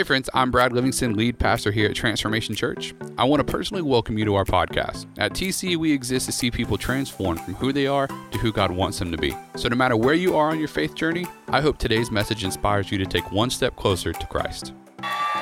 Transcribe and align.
Hey, 0.00 0.04
friends, 0.04 0.30
I'm 0.32 0.50
Brad 0.50 0.72
Livingston, 0.72 1.14
lead 1.14 1.38
pastor 1.38 1.70
here 1.70 1.86
at 1.86 1.94
Transformation 1.94 2.54
Church. 2.54 2.94
I 3.18 3.24
want 3.24 3.46
to 3.46 3.52
personally 3.52 3.82
welcome 3.82 4.16
you 4.16 4.24
to 4.24 4.34
our 4.34 4.46
podcast. 4.46 5.04
At 5.18 5.34
TC, 5.34 5.76
we 5.76 5.92
exist 5.92 6.24
to 6.24 6.32
see 6.32 6.50
people 6.50 6.78
transformed 6.78 7.38
from 7.42 7.52
who 7.56 7.70
they 7.70 7.86
are 7.86 8.06
to 8.06 8.38
who 8.38 8.50
God 8.50 8.70
wants 8.70 8.98
them 8.98 9.12
to 9.12 9.18
be. 9.18 9.36
So, 9.56 9.68
no 9.68 9.76
matter 9.76 9.98
where 9.98 10.14
you 10.14 10.38
are 10.38 10.48
on 10.48 10.58
your 10.58 10.68
faith 10.68 10.94
journey, 10.94 11.26
I 11.48 11.60
hope 11.60 11.76
today's 11.76 12.10
message 12.10 12.44
inspires 12.44 12.90
you 12.90 12.96
to 12.96 13.04
take 13.04 13.30
one 13.30 13.50
step 13.50 13.76
closer 13.76 14.14
to 14.14 14.26
Christ. 14.28 14.72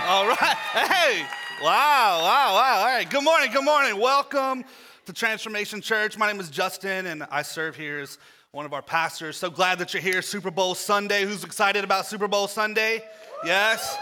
All 0.09 0.27
right. 0.27 0.57
Hey. 0.73 1.25
Wow, 1.63 2.19
wow, 2.23 2.55
wow. 2.55 2.79
All 2.81 2.87
right. 2.87 3.09
Good 3.09 3.23
morning. 3.23 3.53
Good 3.53 3.65
morning. 3.65 3.97
Welcome 4.01 4.65
to 5.07 5.13
Transformation 5.13 5.81
Church. 5.81 6.19
My 6.19 6.27
name 6.27 6.41
is 6.41 6.51
Justin, 6.51 7.07
and 7.07 7.23
I 7.31 7.43
serve 7.43 7.77
here 7.77 8.01
as 8.01 8.19
one 8.51 8.67
of 8.67 8.73
our 8.73 8.83
pastors. 8.83 9.37
So 9.37 9.51
glad 9.51 9.79
that 9.79 9.95
you're 9.95 10.03
here. 10.03 10.21
Super 10.21 10.51
Bowl 10.51 10.75
Sunday. 10.75 11.25
Who's 11.25 11.45
excited 11.45 11.85
about 11.85 12.07
Super 12.07 12.27
Bowl 12.27 12.49
Sunday? 12.49 13.05
Yes? 13.45 13.97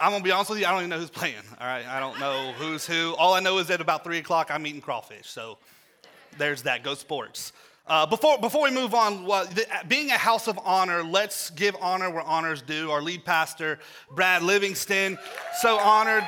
I'm 0.00 0.12
gonna 0.12 0.24
be 0.24 0.32
honest 0.32 0.50
with 0.50 0.60
you, 0.60 0.66
I 0.66 0.70
don't 0.70 0.80
even 0.80 0.90
know 0.90 0.98
who's 0.98 1.10
playing. 1.10 1.34
All 1.60 1.66
right, 1.66 1.86
I 1.86 2.00
don't 2.00 2.18
know 2.18 2.52
who's 2.52 2.86
who. 2.86 3.14
All 3.18 3.34
I 3.34 3.40
know 3.40 3.58
is 3.58 3.70
at 3.70 3.80
about 3.80 4.02
three 4.02 4.18
o'clock 4.18 4.50
I'm 4.50 4.66
eating 4.66 4.80
crawfish. 4.80 5.28
So 5.28 5.58
there's 6.38 6.62
that. 6.62 6.82
Go 6.82 6.94
sports. 6.94 7.52
Uh, 7.86 8.06
before, 8.06 8.38
before 8.38 8.62
we 8.62 8.70
move 8.70 8.94
on, 8.94 9.26
well, 9.26 9.44
the, 9.46 9.66
being 9.88 10.10
a 10.10 10.16
house 10.16 10.46
of 10.46 10.58
honor, 10.64 11.02
let's 11.02 11.50
give 11.50 11.76
honor 11.80 12.08
where 12.08 12.22
honors 12.22 12.62
due. 12.62 12.90
Our 12.90 13.02
lead 13.02 13.24
pastor, 13.24 13.78
Brad 14.14 14.42
Livingston, 14.42 15.18
so 15.60 15.76
honored 15.76 16.26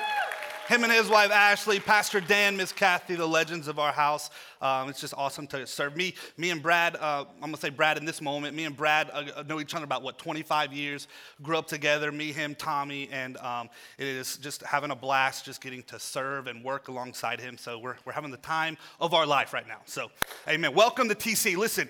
him 0.73 0.85
and 0.85 0.93
his 0.93 1.11
wife 1.11 1.31
Ashley, 1.31 1.79
Pastor 1.81 2.19
Dan, 2.19 2.57
Miss 2.57 2.73
Kathy, 2.73 3.15
the 3.15 3.27
legends 3.27 3.69
of 3.69 3.79
our 3.79 3.93
house. 3.93 4.30
Um, 4.63 4.89
it's 4.89 5.03
just 5.03 5.13
awesome 5.19 5.47
to 5.49 5.67
serve 5.67 5.95
me. 5.95 6.15
Me 6.39 6.49
and 6.49 6.63
Brad, 6.63 6.97
uh, 6.97 7.27
I'm 7.35 7.51
gonna 7.51 7.59
say 7.59 7.69
Brad 7.69 7.99
in 7.99 8.07
this 8.07 8.23
moment. 8.23 8.57
Me 8.57 8.65
and 8.65 8.75
Brad 8.75 9.11
uh, 9.13 9.43
know 9.47 9.61
each 9.61 9.75
other 9.75 9.85
about 9.85 10.03
what 10.03 10.16
25 10.16 10.73
years. 10.73 11.09
Grew 11.43 11.59
up 11.59 11.66
together. 11.66 12.11
Me, 12.11 12.33
him, 12.33 12.55
Tommy, 12.55 13.11
and 13.13 13.37
um, 13.39 13.69
it 13.99 14.07
is 14.07 14.39
just 14.39 14.63
having 14.63 14.91
a 14.91 14.97
blast, 14.97 15.45
just 15.45 15.61
getting 15.61 15.83
to 15.83 15.99
serve 15.99 16.47
and 16.47 16.65
work 16.65 16.89
alongside 16.89 17.39
him. 17.39 17.59
So 17.59 17.79
we're 17.79 17.96
we're 18.07 18.13
having 18.13 18.30
the 18.30 18.39
time 18.39 18.79
of 18.99 19.13
our 19.13 19.27
life 19.27 19.52
right 19.52 19.68
now. 19.68 19.80
So, 19.85 20.11
Amen. 20.49 20.74
Welcome 20.74 21.07
to 21.11 21.15
TC. 21.15 21.55
Listen. 21.55 21.87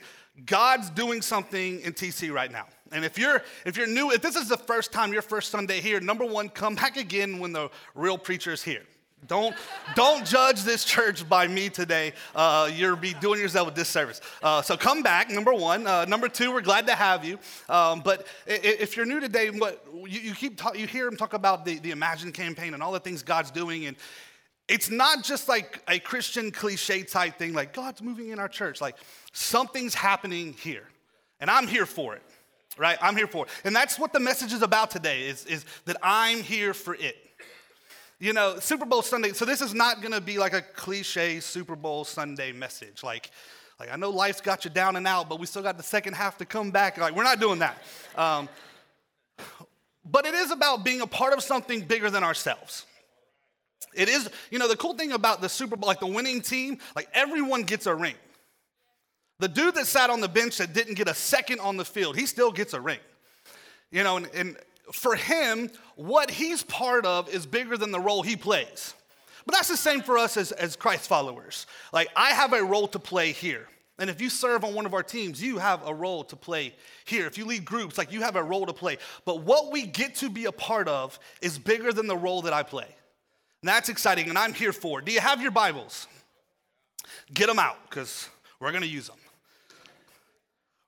God's 0.47 0.89
doing 0.89 1.21
something 1.21 1.83
in 1.83 1.93
TC 1.93 2.33
right 2.33 2.51
now. 2.51 2.67
And 2.93 3.05
if 3.05 3.19
you're 3.19 3.43
if 3.65 3.77
you're 3.77 3.87
new, 3.87 4.11
if 4.11 4.23
this 4.23 4.37
is 4.37 4.49
the 4.49 4.57
first 4.57 4.93
time, 4.93 5.13
your 5.13 5.23
first 5.23 5.51
Sunday 5.51 5.81
here, 5.81 6.01
number 6.01 6.25
one, 6.25 6.49
come 6.49 6.75
back 6.75 6.97
again 6.97 7.39
when 7.39 7.53
the 7.53 7.71
real 7.95 8.19
preacher 8.19 8.53
is 8.53 8.63
here. 8.63 8.83
Don't 9.29 9.55
don't 9.95 10.27
judge 10.27 10.63
this 10.63 10.85
church 10.85 11.29
by 11.29 11.47
me 11.47 11.69
today. 11.69 12.13
Uh, 12.35 12.69
you're 12.75 12.97
be 12.97 13.15
doing 13.15 13.39
yourself 13.39 13.69
a 13.69 13.71
disservice. 13.71 14.21
Uh, 14.43 14.63
so 14.63 14.77
come 14.77 15.03
back. 15.03 15.31
Number 15.31 15.55
one. 15.55 15.87
Uh, 15.87 16.05
number 16.07 16.29
two, 16.29 16.53
we're 16.53 16.61
glad 16.61 16.89
to 16.89 16.95
have 16.95 17.25
you. 17.25 17.39
Um, 17.69 18.01
but 18.01 18.27
if 18.47 18.97
you're 18.97 19.07
new 19.07 19.21
today, 19.21 19.51
what 19.51 19.87
you, 19.95 20.21
you 20.21 20.35
keep 20.35 20.61
you 20.75 20.89
hear 20.89 21.07
him 21.07 21.17
talk 21.17 21.35
about 21.35 21.65
the, 21.65 21.79
the 21.79 21.93
Imagine 21.93 22.33
campaign 22.33 22.75
and 22.75 22.83
all 22.83 22.91
the 22.91 22.99
things 22.99 23.23
God's 23.23 23.53
doing, 23.53 23.87
and 23.87 23.97
it's 24.67 24.91
not 24.91 25.23
just 25.23 25.49
like 25.49 25.81
a 25.87 26.01
Christian 26.01 26.51
cliche 26.51 27.05
type 27.05 27.39
thing, 27.39 27.53
like 27.53 27.73
God's 27.73 28.03
moving 28.03 28.31
in 28.31 28.41
our 28.41 28.49
church. 28.49 28.81
Like 28.81 28.97
something's 29.33 29.95
happening 29.95 30.55
here, 30.55 30.89
and 31.39 31.49
I'm 31.49 31.69
here 31.69 31.87
for 31.87 32.17
it, 32.17 32.23
right? 32.79 32.99
I'm 33.01 33.17
here 33.17 33.27
for 33.27 33.47
it. 33.47 33.51
And 33.65 33.75
that's 33.75 33.99
what 33.99 34.13
the 34.13 34.21
message 34.21 34.53
is 34.53 34.63
about 34.63 34.91
today 34.91 35.23
is, 35.23 35.45
is 35.47 35.65
that 35.85 35.97
I'm 36.03 36.43
here 36.43 36.75
for 36.75 36.95
it. 36.95 37.17
You 38.19 38.33
know, 38.33 38.59
Super 38.61 38.85
Bowl 38.85 39.03
Sunday, 39.03 39.33
so 39.33 39.45
this 39.45 39.61
is 39.61 39.75
not 39.75 40.01
gonna 40.01 40.21
be 40.21 40.39
like 40.39 40.53
a 40.53 40.63
cliche 40.63 41.41
Super 41.41 41.75
Bowl 41.75 42.05
Sunday 42.05 42.53
message. 42.53 43.03
Like, 43.03 43.31
like 43.81 43.93
I 43.93 43.97
know 43.97 44.11
life's 44.11 44.41
got 44.41 44.65
you 44.65 44.71
down 44.71 44.97
and 44.97 45.07
out, 45.07 45.29
but 45.29 45.41
we 45.41 45.47
still 45.47 45.63
got 45.63 45.77
the 45.77 45.83
second 45.83 46.15
half 46.15 46.39
to 46.39 46.45
come 46.45 46.71
back. 46.71 46.99
Like, 46.99 47.17
we're 47.17 47.25
not 47.25 47.41
doing 47.41 47.59
that. 47.59 47.83
Um, 48.15 48.49
but 50.05 50.25
it 50.27 50.35
is 50.35 50.51
about 50.51 50.85
being 50.85 51.01
a 51.01 51.07
part 51.07 51.33
of 51.33 51.43
something 51.43 51.81
bigger 51.81 52.11
than 52.11 52.23
ourselves. 52.23 52.87
It 53.95 54.09
is, 54.09 54.31
you 54.51 54.59
know, 54.59 54.69
the 54.69 54.77
cool 54.77 54.95
thing 54.95 55.13
about 55.13 55.41
the 55.41 55.49
Super 55.49 55.77
Bowl, 55.77 55.87
like 55.87 56.01
the 56.01 56.07
winning 56.07 56.41
team, 56.41 56.79
like 56.97 57.09
everyone 57.13 57.63
gets 57.63 57.87
a 57.87 57.95
ring. 57.95 58.15
The 59.43 59.49
dude 59.49 59.75
that 59.75 59.89
sat 59.89 60.09
on 60.09 60.21
the 60.21 60.29
bench 60.29 60.59
that 60.59 60.73
didn't 60.73 60.95
get 60.95 61.09
a 61.09 61.15
second 61.15 61.59
on 61.59 61.77
the 61.77 61.85
field, 61.85 62.17
he 62.17 62.27
still 62.27 62.53
gets 62.53 62.75
a 62.75 62.81
ring. 62.81 63.01
You 63.91 64.05
know, 64.05 64.17
and, 64.17 64.31
and 64.33 64.57
for 64.93 65.17
him, 65.17 65.69
what 65.97 66.31
he's 66.31 66.63
part 66.63 67.05
of 67.05 67.29
is 67.29 67.45
bigger 67.45 67.77
than 67.77 67.91
the 67.91 67.99
role 67.99 68.23
he 68.23 68.37
plays. 68.37 68.95
But 69.45 69.57
that's 69.57 69.67
the 69.67 69.77
same 69.77 70.01
for 70.01 70.17
us 70.17 70.37
as, 70.37 70.53
as 70.53 70.77
Christ 70.77 71.09
followers. 71.09 71.67
Like, 71.93 72.09
I 72.15 72.31
have 72.31 72.53
a 72.53 72.63
role 72.63 72.87
to 72.87 73.01
play 73.01 73.33
here. 73.33 73.67
And 73.99 74.09
if 74.09 74.21
you 74.21 74.31
serve 74.31 74.63
on 74.63 74.75
one 74.77 74.87
of 74.87 74.95
our 74.95 75.03
teams, 75.03 75.43
you 75.43 75.59
have 75.59 75.85
a 75.89 75.93
role 75.93 76.23
to 76.23 76.37
play 76.37 76.73
here. 77.05 77.27
If 77.27 77.37
you 77.37 77.45
lead 77.45 77.65
groups, 77.65 77.99
like 77.99 78.13
you 78.13 78.23
have 78.23 78.37
a 78.37 78.43
role 78.45 78.67
to 78.67 78.73
play. 78.73 78.99
But 79.25 79.43
what 79.43 79.73
we 79.73 79.87
get 79.87 80.15
to 80.17 80.31
be 80.31 80.45
a 80.45 80.53
part 80.53 80.87
of 80.87 81.19
is 81.41 81.59
bigger 81.59 81.93
than 81.93 82.07
the 82.07 82.17
role 82.17 82.43
that 82.43 82.53
I 82.53 82.63
play. 82.63 82.87
And 83.61 83.69
that's 83.69 83.89
exciting, 83.89 84.29
and 84.29 84.39
I'm 84.39 84.55
here 84.55 84.73
for. 84.73 85.01
Do 85.01 85.11
you 85.11 85.21
have 85.21 85.43
your 85.43 85.51
Bibles? 85.51 86.07
Get 87.35 87.49
them 87.49 87.59
out, 87.59 87.79
because 87.91 88.29
we're 88.61 88.71
going 88.71 88.83
to 88.83 88.89
use 88.89 89.09
them. 89.09 89.17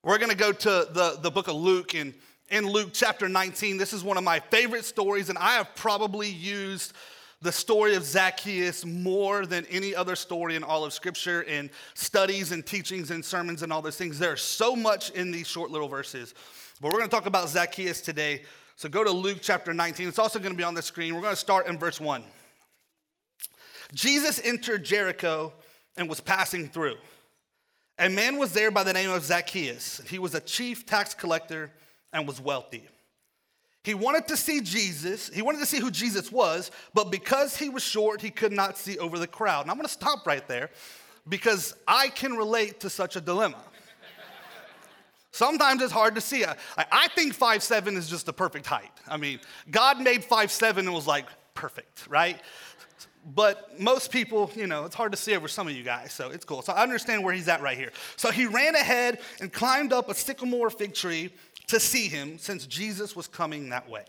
We're 0.04 0.18
going 0.18 0.30
to 0.30 0.36
go 0.36 0.52
to 0.52 0.68
the, 0.92 1.18
the 1.22 1.30
book 1.30 1.48
of 1.48 1.54
Luke, 1.54 1.94
and 1.94 2.12
in 2.50 2.68
Luke 2.68 2.90
chapter 2.92 3.26
19, 3.26 3.78
this 3.78 3.94
is 3.94 4.04
one 4.04 4.18
of 4.18 4.22
my 4.22 4.38
favorite 4.38 4.84
stories, 4.84 5.30
and 5.30 5.38
I 5.38 5.54
have 5.54 5.74
probably 5.76 6.28
used 6.28 6.92
the 7.40 7.50
story 7.50 7.94
of 7.94 8.04
Zacchaeus 8.04 8.84
more 8.84 9.46
than 9.46 9.64
any 9.70 9.94
other 9.94 10.14
story 10.14 10.56
in 10.56 10.62
all 10.62 10.84
of 10.84 10.92
Scripture 10.92 11.40
in 11.44 11.70
studies 11.94 12.52
and 12.52 12.66
teachings 12.66 13.12
and 13.12 13.24
sermons 13.24 13.62
and 13.62 13.72
all 13.72 13.80
those 13.80 13.96
things. 13.96 14.18
There's 14.18 14.42
so 14.42 14.76
much 14.76 15.08
in 15.12 15.30
these 15.30 15.46
short 15.46 15.70
little 15.70 15.88
verses. 15.88 16.34
But 16.82 16.92
we're 16.92 16.98
going 16.98 17.08
to 17.08 17.16
talk 17.16 17.24
about 17.24 17.48
Zacchaeus 17.48 18.02
today. 18.02 18.42
So 18.76 18.90
go 18.90 19.04
to 19.04 19.10
Luke 19.10 19.38
chapter 19.40 19.72
19. 19.72 20.06
It's 20.06 20.18
also 20.18 20.38
going 20.38 20.52
to 20.52 20.58
be 20.58 20.64
on 20.64 20.74
the 20.74 20.82
screen. 20.82 21.14
We're 21.14 21.22
going 21.22 21.32
to 21.32 21.40
start 21.40 21.66
in 21.66 21.78
verse 21.78 21.98
1. 21.98 22.22
Jesus 23.94 24.38
entered 24.44 24.84
Jericho 24.84 25.54
and 25.96 26.10
was 26.10 26.20
passing 26.20 26.68
through. 26.68 26.96
A 27.98 28.08
man 28.08 28.38
was 28.38 28.52
there 28.52 28.70
by 28.70 28.82
the 28.82 28.92
name 28.92 29.10
of 29.10 29.24
Zacchaeus. 29.24 30.00
He 30.08 30.18
was 30.18 30.34
a 30.34 30.40
chief 30.40 30.84
tax 30.84 31.14
collector 31.14 31.70
and 32.12 32.26
was 32.26 32.40
wealthy. 32.40 32.88
He 33.84 33.94
wanted 33.94 34.26
to 34.28 34.36
see 34.36 34.60
Jesus. 34.62 35.28
He 35.28 35.42
wanted 35.42 35.58
to 35.58 35.66
see 35.66 35.78
who 35.78 35.90
Jesus 35.90 36.32
was, 36.32 36.70
but 36.94 37.10
because 37.10 37.56
he 37.56 37.68
was 37.68 37.82
short, 37.82 38.20
he 38.20 38.30
could 38.30 38.52
not 38.52 38.78
see 38.78 38.98
over 38.98 39.18
the 39.18 39.26
crowd. 39.26 39.62
And 39.62 39.70
I'm 39.70 39.76
going 39.76 39.86
to 39.86 39.92
stop 39.92 40.26
right 40.26 40.46
there 40.48 40.70
because 41.28 41.74
I 41.86 42.08
can 42.08 42.32
relate 42.32 42.80
to 42.80 42.90
such 42.90 43.16
a 43.16 43.20
dilemma. 43.20 43.58
Sometimes 45.30 45.82
it's 45.82 45.92
hard 45.92 46.14
to 46.14 46.20
see. 46.20 46.44
I, 46.44 46.56
I 46.78 47.08
think 47.08 47.34
five 47.34 47.62
seven 47.62 47.96
is 47.96 48.08
just 48.08 48.24
the 48.24 48.32
perfect 48.32 48.66
height. 48.66 48.92
I 49.08 49.16
mean, 49.16 49.40
God 49.70 50.00
made 50.00 50.24
five 50.24 50.50
seven 50.50 50.86
and 50.86 50.94
was 50.94 51.06
like, 51.06 51.26
perfect, 51.54 52.06
right? 52.08 52.40
But 53.34 53.80
most 53.80 54.10
people, 54.10 54.50
you 54.54 54.66
know, 54.66 54.84
it's 54.84 54.94
hard 54.94 55.12
to 55.12 55.18
see 55.18 55.34
over 55.34 55.48
some 55.48 55.66
of 55.66 55.74
you 55.74 55.82
guys, 55.82 56.12
so 56.12 56.30
it's 56.30 56.44
cool. 56.44 56.62
So 56.62 56.72
I 56.72 56.82
understand 56.82 57.24
where 57.24 57.32
he's 57.32 57.48
at 57.48 57.62
right 57.62 57.76
here. 57.76 57.92
So 58.16 58.30
he 58.30 58.46
ran 58.46 58.74
ahead 58.74 59.20
and 59.40 59.52
climbed 59.52 59.92
up 59.92 60.10
a 60.10 60.14
sycamore 60.14 60.70
fig 60.70 60.94
tree 60.94 61.32
to 61.68 61.80
see 61.80 62.08
him 62.08 62.38
since 62.38 62.66
Jesus 62.66 63.16
was 63.16 63.26
coming 63.26 63.70
that 63.70 63.88
way. 63.88 64.04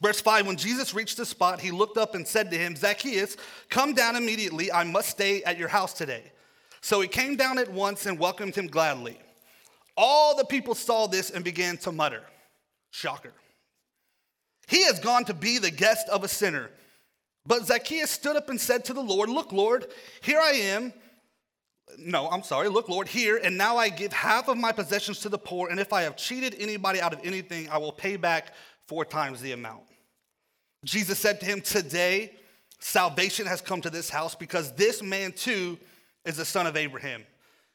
Verse 0.00 0.20
5 0.20 0.46
When 0.46 0.56
Jesus 0.56 0.94
reached 0.94 1.16
the 1.16 1.26
spot, 1.26 1.60
he 1.60 1.70
looked 1.70 1.98
up 1.98 2.14
and 2.14 2.26
said 2.26 2.50
to 2.50 2.56
him, 2.56 2.76
Zacchaeus, 2.76 3.36
come 3.70 3.94
down 3.94 4.16
immediately. 4.16 4.70
I 4.70 4.84
must 4.84 5.10
stay 5.10 5.42
at 5.42 5.58
your 5.58 5.68
house 5.68 5.92
today. 5.92 6.32
So 6.80 7.00
he 7.00 7.08
came 7.08 7.36
down 7.36 7.58
at 7.58 7.72
once 7.72 8.06
and 8.06 8.18
welcomed 8.18 8.54
him 8.54 8.66
gladly. 8.66 9.18
All 9.96 10.36
the 10.36 10.44
people 10.44 10.74
saw 10.74 11.06
this 11.06 11.30
and 11.30 11.44
began 11.44 11.76
to 11.78 11.92
mutter, 11.92 12.22
Shocker. 12.90 13.32
He 14.66 14.84
has 14.84 14.98
gone 14.98 15.24
to 15.24 15.34
be 15.34 15.58
the 15.58 15.70
guest 15.70 16.08
of 16.08 16.24
a 16.24 16.28
sinner. 16.28 16.70
But 17.46 17.66
Zacchaeus 17.66 18.10
stood 18.10 18.36
up 18.36 18.48
and 18.48 18.60
said 18.60 18.84
to 18.86 18.94
the 18.94 19.02
Lord, 19.02 19.28
Look, 19.28 19.52
Lord, 19.52 19.86
here 20.22 20.38
I 20.40 20.52
am. 20.52 20.92
No, 21.98 22.28
I'm 22.28 22.42
sorry. 22.42 22.68
Look, 22.68 22.88
Lord, 22.88 23.06
here, 23.06 23.38
and 23.42 23.58
now 23.58 23.76
I 23.76 23.88
give 23.90 24.12
half 24.12 24.48
of 24.48 24.56
my 24.56 24.72
possessions 24.72 25.20
to 25.20 25.28
the 25.28 25.38
poor, 25.38 25.68
and 25.68 25.78
if 25.78 25.92
I 25.92 26.02
have 26.02 26.16
cheated 26.16 26.56
anybody 26.58 27.00
out 27.00 27.12
of 27.12 27.20
anything, 27.22 27.68
I 27.68 27.78
will 27.78 27.92
pay 27.92 28.16
back 28.16 28.54
four 28.88 29.04
times 29.04 29.40
the 29.40 29.52
amount. 29.52 29.82
Jesus 30.84 31.18
said 31.18 31.40
to 31.40 31.46
him, 31.46 31.60
Today, 31.60 32.32
salvation 32.78 33.46
has 33.46 33.60
come 33.60 33.80
to 33.82 33.90
this 33.90 34.10
house 34.10 34.34
because 34.34 34.72
this 34.72 35.02
man 35.02 35.32
too 35.32 35.78
is 36.24 36.36
the 36.36 36.44
son 36.44 36.66
of 36.66 36.76
Abraham. 36.76 37.24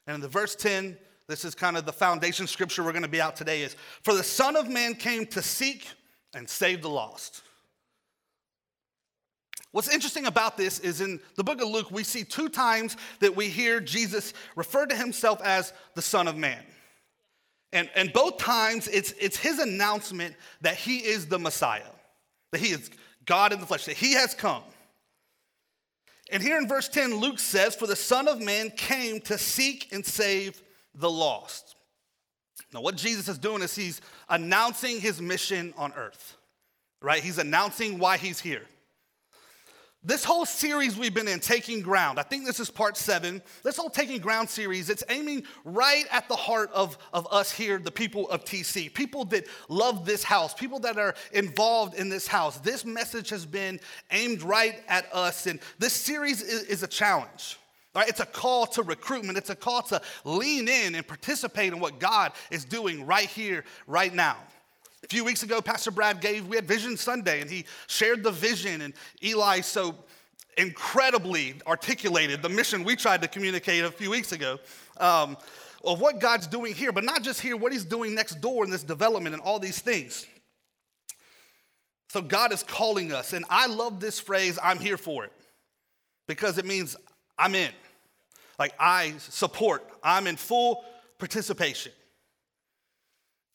And 0.06 0.16
in 0.16 0.20
the 0.20 0.28
verse 0.28 0.54
10, 0.56 0.96
this 1.28 1.44
is 1.44 1.54
kind 1.54 1.76
of 1.76 1.86
the 1.86 1.92
foundation 1.92 2.46
scripture 2.46 2.82
we're 2.82 2.92
going 2.92 3.02
to 3.02 3.08
be 3.08 3.20
out 3.20 3.36
today 3.36 3.62
is 3.62 3.76
for 4.02 4.14
the 4.14 4.24
son 4.24 4.56
of 4.56 4.68
man 4.68 4.94
came 4.94 5.26
to 5.26 5.42
seek 5.42 5.86
and 6.34 6.48
save 6.48 6.82
the 6.82 6.88
lost. 6.88 7.42
What's 9.72 9.92
interesting 9.92 10.26
about 10.26 10.56
this 10.56 10.80
is 10.80 11.00
in 11.00 11.20
the 11.36 11.44
book 11.44 11.60
of 11.60 11.68
Luke, 11.68 11.90
we 11.90 12.02
see 12.02 12.24
two 12.24 12.48
times 12.48 12.96
that 13.20 13.36
we 13.36 13.48
hear 13.48 13.80
Jesus 13.80 14.32
refer 14.56 14.86
to 14.86 14.96
himself 14.96 15.40
as 15.42 15.72
the 15.94 16.02
Son 16.02 16.26
of 16.26 16.36
Man. 16.36 16.62
And, 17.72 17.88
and 17.94 18.12
both 18.12 18.38
times 18.38 18.88
it's, 18.88 19.12
it's 19.12 19.36
his 19.36 19.60
announcement 19.60 20.34
that 20.60 20.74
he 20.74 20.98
is 20.98 21.26
the 21.26 21.38
Messiah, 21.38 21.82
that 22.50 22.60
he 22.60 22.72
is 22.72 22.90
God 23.26 23.52
in 23.52 23.60
the 23.60 23.66
flesh, 23.66 23.84
that 23.84 23.96
he 23.96 24.14
has 24.14 24.34
come. 24.34 24.62
And 26.32 26.42
here 26.42 26.58
in 26.58 26.66
verse 26.66 26.88
10, 26.88 27.16
Luke 27.16 27.38
says, 27.38 27.76
For 27.76 27.86
the 27.86 27.96
Son 27.96 28.26
of 28.26 28.40
Man 28.40 28.70
came 28.70 29.20
to 29.22 29.38
seek 29.38 29.92
and 29.92 30.04
save 30.04 30.60
the 30.94 31.10
lost. 31.10 31.76
Now, 32.72 32.80
what 32.80 32.96
Jesus 32.96 33.28
is 33.28 33.38
doing 33.38 33.62
is 33.62 33.74
he's 33.74 34.00
announcing 34.28 35.00
his 35.00 35.20
mission 35.20 35.74
on 35.76 35.92
earth. 35.94 36.36
right? 37.02 37.22
He's 37.22 37.38
announcing 37.38 37.98
why 37.98 38.16
he's 38.16 38.40
here. 38.40 38.62
This 40.02 40.24
whole 40.24 40.46
series 40.46 40.96
we've 40.96 41.12
been 41.12 41.28
in, 41.28 41.40
Taking 41.40 41.82
Ground, 41.82 42.18
I 42.18 42.22
think 42.22 42.46
this 42.46 42.58
is 42.58 42.70
part 42.70 42.96
seven. 42.96 43.42
This 43.62 43.76
whole 43.76 43.90
Taking 43.90 44.18
Ground 44.18 44.48
series, 44.48 44.88
it's 44.88 45.04
aiming 45.10 45.44
right 45.66 46.06
at 46.10 46.26
the 46.26 46.36
heart 46.36 46.70
of, 46.72 46.96
of 47.12 47.28
us 47.30 47.52
here, 47.52 47.78
the 47.78 47.90
people 47.90 48.26
of 48.30 48.42
TC, 48.46 48.94
people 48.94 49.26
that 49.26 49.46
love 49.68 50.06
this 50.06 50.22
house, 50.22 50.54
people 50.54 50.78
that 50.80 50.96
are 50.96 51.14
involved 51.32 51.96
in 51.96 52.08
this 52.08 52.26
house. 52.26 52.56
This 52.60 52.86
message 52.86 53.28
has 53.28 53.44
been 53.44 53.78
aimed 54.10 54.42
right 54.42 54.82
at 54.88 55.04
us, 55.14 55.46
and 55.46 55.60
this 55.78 55.92
series 55.92 56.40
is, 56.40 56.62
is 56.62 56.82
a 56.82 56.88
challenge. 56.88 57.58
Right? 57.94 58.08
It's 58.08 58.20
a 58.20 58.26
call 58.26 58.66
to 58.68 58.82
recruitment. 58.82 59.36
It's 59.36 59.50
a 59.50 59.56
call 59.56 59.82
to 59.82 60.00
lean 60.24 60.66
in 60.66 60.94
and 60.94 61.06
participate 61.06 61.74
in 61.74 61.80
what 61.80 61.98
God 61.98 62.32
is 62.50 62.64
doing 62.64 63.04
right 63.04 63.28
here, 63.28 63.64
right 63.86 64.14
now. 64.14 64.36
A 65.02 65.06
few 65.08 65.24
weeks 65.24 65.42
ago, 65.42 65.60
Pastor 65.60 65.90
Brad 65.90 66.20
gave, 66.20 66.46
we 66.46 66.56
had 66.56 66.68
Vision 66.68 66.96
Sunday, 66.96 67.40
and 67.40 67.50
he 67.50 67.64
shared 67.86 68.22
the 68.22 68.30
vision, 68.30 68.82
and 68.82 68.94
Eli 69.22 69.60
so 69.60 69.94
incredibly 70.56 71.54
articulated 71.66 72.42
the 72.42 72.48
mission 72.48 72.84
we 72.84 72.96
tried 72.96 73.22
to 73.22 73.28
communicate 73.28 73.84
a 73.84 73.90
few 73.90 74.10
weeks 74.10 74.32
ago 74.32 74.58
um, 74.98 75.36
of 75.84 76.00
what 76.00 76.20
God's 76.20 76.46
doing 76.46 76.74
here, 76.74 76.92
but 76.92 77.04
not 77.04 77.22
just 77.22 77.40
here, 77.40 77.56
what 77.56 77.72
he's 77.72 77.84
doing 77.84 78.14
next 78.14 78.40
door 78.40 78.64
in 78.64 78.70
this 78.70 78.82
development 78.82 79.34
and 79.34 79.42
all 79.42 79.58
these 79.58 79.80
things. 79.80 80.26
So 82.08 82.20
God 82.20 82.52
is 82.52 82.62
calling 82.62 83.12
us, 83.12 83.32
and 83.32 83.44
I 83.48 83.68
love 83.68 84.00
this 84.00 84.20
phrase, 84.20 84.58
I'm 84.62 84.78
here 84.78 84.98
for 84.98 85.24
it, 85.24 85.32
because 86.26 86.58
it 86.58 86.66
means 86.66 86.96
I'm 87.38 87.54
in. 87.54 87.70
Like 88.58 88.74
I 88.78 89.14
support, 89.18 89.88
I'm 90.02 90.26
in 90.26 90.36
full 90.36 90.84
participation. 91.18 91.92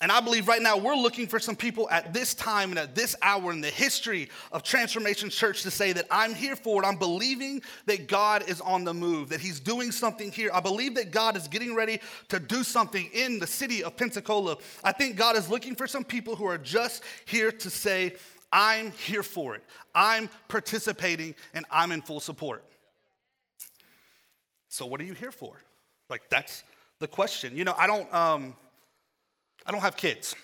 And 0.01 0.11
I 0.11 0.19
believe 0.19 0.49
right 0.49 0.61
now 0.61 0.77
we're 0.77 0.95
looking 0.95 1.25
for 1.25 1.39
some 1.39 1.55
people 1.55 1.89
at 1.89 2.13
this 2.13 2.33
time 2.33 2.71
and 2.71 2.79
at 2.79 2.95
this 2.95 3.15
hour 3.21 3.53
in 3.53 3.61
the 3.61 3.69
history 3.69 4.29
of 4.51 4.61
Transformation 4.61 5.29
Church 5.29 5.63
to 5.63 5.71
say 5.71 5.93
that 5.93 6.05
I'm 6.11 6.35
here 6.35 6.57
for 6.57 6.83
it. 6.83 6.85
I'm 6.85 6.97
believing 6.97 7.61
that 7.85 8.09
God 8.09 8.43
is 8.49 8.59
on 8.59 8.83
the 8.83 8.93
move, 8.93 9.29
that 9.29 9.39
He's 9.39 9.61
doing 9.61 9.93
something 9.93 10.33
here. 10.33 10.49
I 10.53 10.59
believe 10.59 10.95
that 10.95 11.11
God 11.11 11.37
is 11.37 11.47
getting 11.47 11.75
ready 11.75 12.01
to 12.27 12.39
do 12.39 12.63
something 12.63 13.09
in 13.13 13.39
the 13.39 13.47
city 13.47 13.85
of 13.85 13.95
Pensacola. 13.95 14.57
I 14.83 14.91
think 14.91 15.15
God 15.15 15.37
is 15.37 15.49
looking 15.49 15.75
for 15.75 15.87
some 15.87 16.03
people 16.03 16.35
who 16.35 16.45
are 16.45 16.57
just 16.57 17.01
here 17.23 17.51
to 17.53 17.69
say, 17.69 18.15
I'm 18.51 18.91
here 18.91 19.23
for 19.23 19.55
it. 19.55 19.63
I'm 19.93 20.29
participating 20.49 21.35
and 21.53 21.65
I'm 21.71 21.93
in 21.93 22.01
full 22.01 22.19
support. 22.19 22.65
So, 24.67 24.85
what 24.85 24.99
are 24.99 25.05
you 25.05 25.13
here 25.13 25.31
for? 25.31 25.55
Like, 26.09 26.29
that's 26.29 26.63
the 26.99 27.07
question. 27.07 27.55
You 27.55 27.63
know, 27.63 27.75
I 27.77 27.87
don't. 27.87 28.13
Um, 28.13 28.55
I 29.65 29.71
don't 29.71 29.81
have 29.81 29.97
kids. 29.97 30.35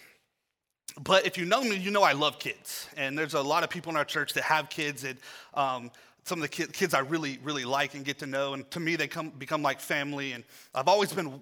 But 1.04 1.26
if 1.26 1.38
you 1.38 1.46
know 1.46 1.64
me, 1.64 1.78
you 1.78 1.92
know 1.92 2.04
I 2.04 2.14
love 2.14 2.40
kids. 2.40 2.88
And 2.98 3.18
there's 3.18 3.34
a 3.34 3.42
lot 3.42 3.64
of 3.64 3.70
people 3.70 3.92
in 3.92 3.98
our 3.98 4.06
church 4.06 4.34
that 4.34 4.44
have 4.44 4.70
kids 4.70 5.04
and 5.04 5.18
um, 5.54 5.92
some 6.24 6.42
of 6.42 6.50
the 6.50 6.66
kids 6.68 6.94
I 6.94 7.00
really, 7.00 7.40
really 7.44 7.64
like 7.64 7.94
and 7.94 8.04
get 8.04 8.20
to 8.20 8.28
know. 8.28 8.54
And 8.54 8.70
to 8.72 8.80
me, 8.80 8.96
they 8.96 9.08
come, 9.08 9.30
become 9.30 9.62
like 9.62 9.80
family. 9.80 10.34
And 10.34 10.44
I've 10.76 10.88
always 10.88 11.14
been 11.14 11.40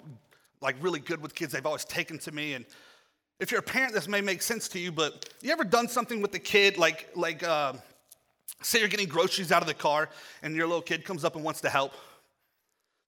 like 0.62 0.76
really 0.82 1.00
good 1.00 1.22
with 1.22 1.34
kids. 1.34 1.54
They've 1.54 1.66
always 1.66 1.86
taken 1.86 2.20
to 2.20 2.32
me. 2.32 2.54
And 2.54 2.66
if 3.40 3.52
you're 3.52 3.62
a 3.62 3.64
parent, 3.64 3.94
this 3.94 4.08
may 4.08 4.22
make 4.22 4.42
sense 4.42 4.68
to 4.70 4.80
you, 4.80 4.92
but 4.92 5.30
you 5.42 5.52
ever 5.52 5.64
done 5.64 5.88
something 5.88 6.22
with 6.22 6.32
the 6.32 6.40
kid, 6.40 6.78
like, 6.78 7.10
like 7.16 7.42
uh, 7.44 7.74
say 8.62 8.80
you're 8.80 8.90
getting 8.90 9.08
groceries 9.08 9.52
out 9.52 9.62
of 9.62 9.68
the 9.68 9.74
car 9.74 10.10
and 10.44 10.56
your 10.56 10.68
little 10.68 10.82
kid 10.82 11.06
comes 11.06 11.24
up 11.24 11.36
and 11.36 11.44
wants 11.44 11.62
to 11.62 11.70
help? 11.70 11.94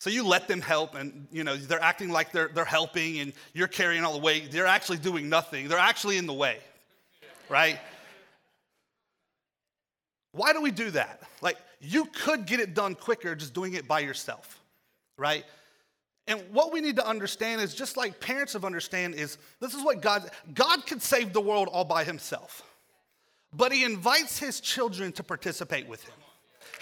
So 0.01 0.09
you 0.09 0.25
let 0.25 0.47
them 0.47 0.61
help, 0.61 0.95
and 0.95 1.27
you 1.31 1.43
know 1.43 1.55
they're 1.55 1.79
acting 1.79 2.09
like 2.09 2.31
they're, 2.31 2.47
they're 2.47 2.65
helping, 2.65 3.19
and 3.19 3.33
you're 3.53 3.67
carrying 3.67 4.03
all 4.03 4.13
the 4.13 4.19
weight. 4.19 4.49
They're 4.49 4.65
actually 4.65 4.97
doing 4.97 5.29
nothing. 5.29 5.67
They're 5.67 5.77
actually 5.77 6.17
in 6.17 6.25
the 6.25 6.33
way, 6.33 6.57
right? 7.49 7.77
Why 10.31 10.53
do 10.53 10.61
we 10.63 10.71
do 10.71 10.89
that? 10.89 11.21
Like 11.41 11.57
you 11.79 12.05
could 12.05 12.47
get 12.47 12.59
it 12.59 12.73
done 12.73 12.95
quicker 12.95 13.35
just 13.35 13.53
doing 13.53 13.75
it 13.75 13.87
by 13.87 13.99
yourself, 13.99 14.59
right? 15.17 15.45
And 16.25 16.41
what 16.51 16.73
we 16.73 16.81
need 16.81 16.95
to 16.95 17.07
understand 17.07 17.61
is 17.61 17.75
just 17.75 17.95
like 17.95 18.19
parents 18.19 18.53
have 18.53 18.65
understand 18.65 19.13
is 19.13 19.37
this 19.59 19.75
is 19.75 19.83
what 19.83 20.01
God 20.01 20.31
God 20.55 20.87
could 20.87 21.03
save 21.03 21.31
the 21.31 21.41
world 21.41 21.69
all 21.71 21.85
by 21.85 22.05
himself. 22.05 22.63
But 23.53 23.71
he 23.71 23.83
invites 23.83 24.39
his 24.39 24.61
children 24.61 25.11
to 25.11 25.21
participate 25.21 25.87
with 25.87 26.03
him. 26.03 26.15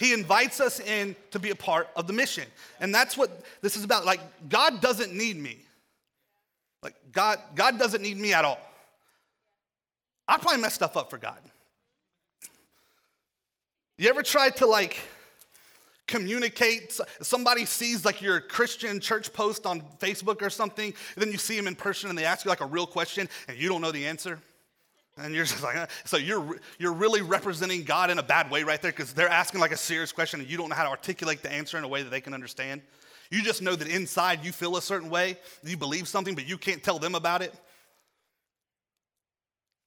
He 0.00 0.14
invites 0.14 0.60
us 0.60 0.80
in 0.80 1.14
to 1.30 1.38
be 1.38 1.50
a 1.50 1.54
part 1.54 1.90
of 1.94 2.06
the 2.06 2.14
mission. 2.14 2.46
And 2.80 2.94
that's 2.94 3.18
what 3.18 3.44
this 3.60 3.76
is 3.76 3.84
about. 3.84 4.06
Like, 4.06 4.20
God 4.48 4.80
doesn't 4.80 5.12
need 5.12 5.36
me. 5.36 5.58
Like, 6.82 6.94
God, 7.12 7.38
God 7.54 7.78
doesn't 7.78 8.00
need 8.00 8.16
me 8.16 8.32
at 8.32 8.46
all. 8.46 8.58
I 10.26 10.38
probably 10.38 10.62
mess 10.62 10.72
stuff 10.72 10.96
up 10.96 11.10
for 11.10 11.18
God. 11.18 11.36
You 13.98 14.08
ever 14.08 14.22
tried 14.22 14.56
to 14.56 14.66
like 14.66 14.96
communicate? 16.06 16.98
Somebody 17.20 17.66
sees 17.66 18.02
like 18.02 18.22
your 18.22 18.40
Christian 18.40 19.00
church 19.00 19.34
post 19.34 19.66
on 19.66 19.82
Facebook 19.98 20.40
or 20.40 20.48
something, 20.48 20.94
and 21.14 21.22
then 21.22 21.30
you 21.30 21.36
see 21.36 21.56
them 21.58 21.66
in 21.66 21.74
person 21.74 22.08
and 22.08 22.18
they 22.18 22.24
ask 22.24 22.46
you 22.46 22.48
like 22.48 22.62
a 22.62 22.66
real 22.66 22.86
question 22.86 23.28
and 23.48 23.58
you 23.58 23.68
don't 23.68 23.82
know 23.82 23.92
the 23.92 24.06
answer? 24.06 24.40
And 25.20 25.34
you're 25.34 25.44
just 25.46 25.62
like, 25.62 25.76
uh, 25.76 25.86
so 26.04 26.16
you're, 26.16 26.58
you're 26.78 26.92
really 26.92 27.22
representing 27.22 27.84
God 27.84 28.10
in 28.10 28.18
a 28.18 28.22
bad 28.22 28.50
way 28.50 28.62
right 28.62 28.80
there 28.80 28.92
because 28.92 29.12
they're 29.12 29.28
asking 29.28 29.60
like 29.60 29.72
a 29.72 29.76
serious 29.76 30.12
question 30.12 30.40
and 30.40 30.48
you 30.48 30.56
don't 30.56 30.68
know 30.68 30.74
how 30.74 30.84
to 30.84 30.90
articulate 30.90 31.42
the 31.42 31.52
answer 31.52 31.78
in 31.78 31.84
a 31.84 31.88
way 31.88 32.02
that 32.02 32.10
they 32.10 32.20
can 32.20 32.34
understand. 32.34 32.82
You 33.30 33.42
just 33.42 33.62
know 33.62 33.76
that 33.76 33.88
inside 33.88 34.44
you 34.44 34.50
feel 34.52 34.76
a 34.76 34.82
certain 34.82 35.08
way, 35.08 35.38
you 35.64 35.76
believe 35.76 36.08
something, 36.08 36.34
but 36.34 36.48
you 36.48 36.58
can't 36.58 36.82
tell 36.82 36.98
them 36.98 37.14
about 37.14 37.42
it. 37.42 37.54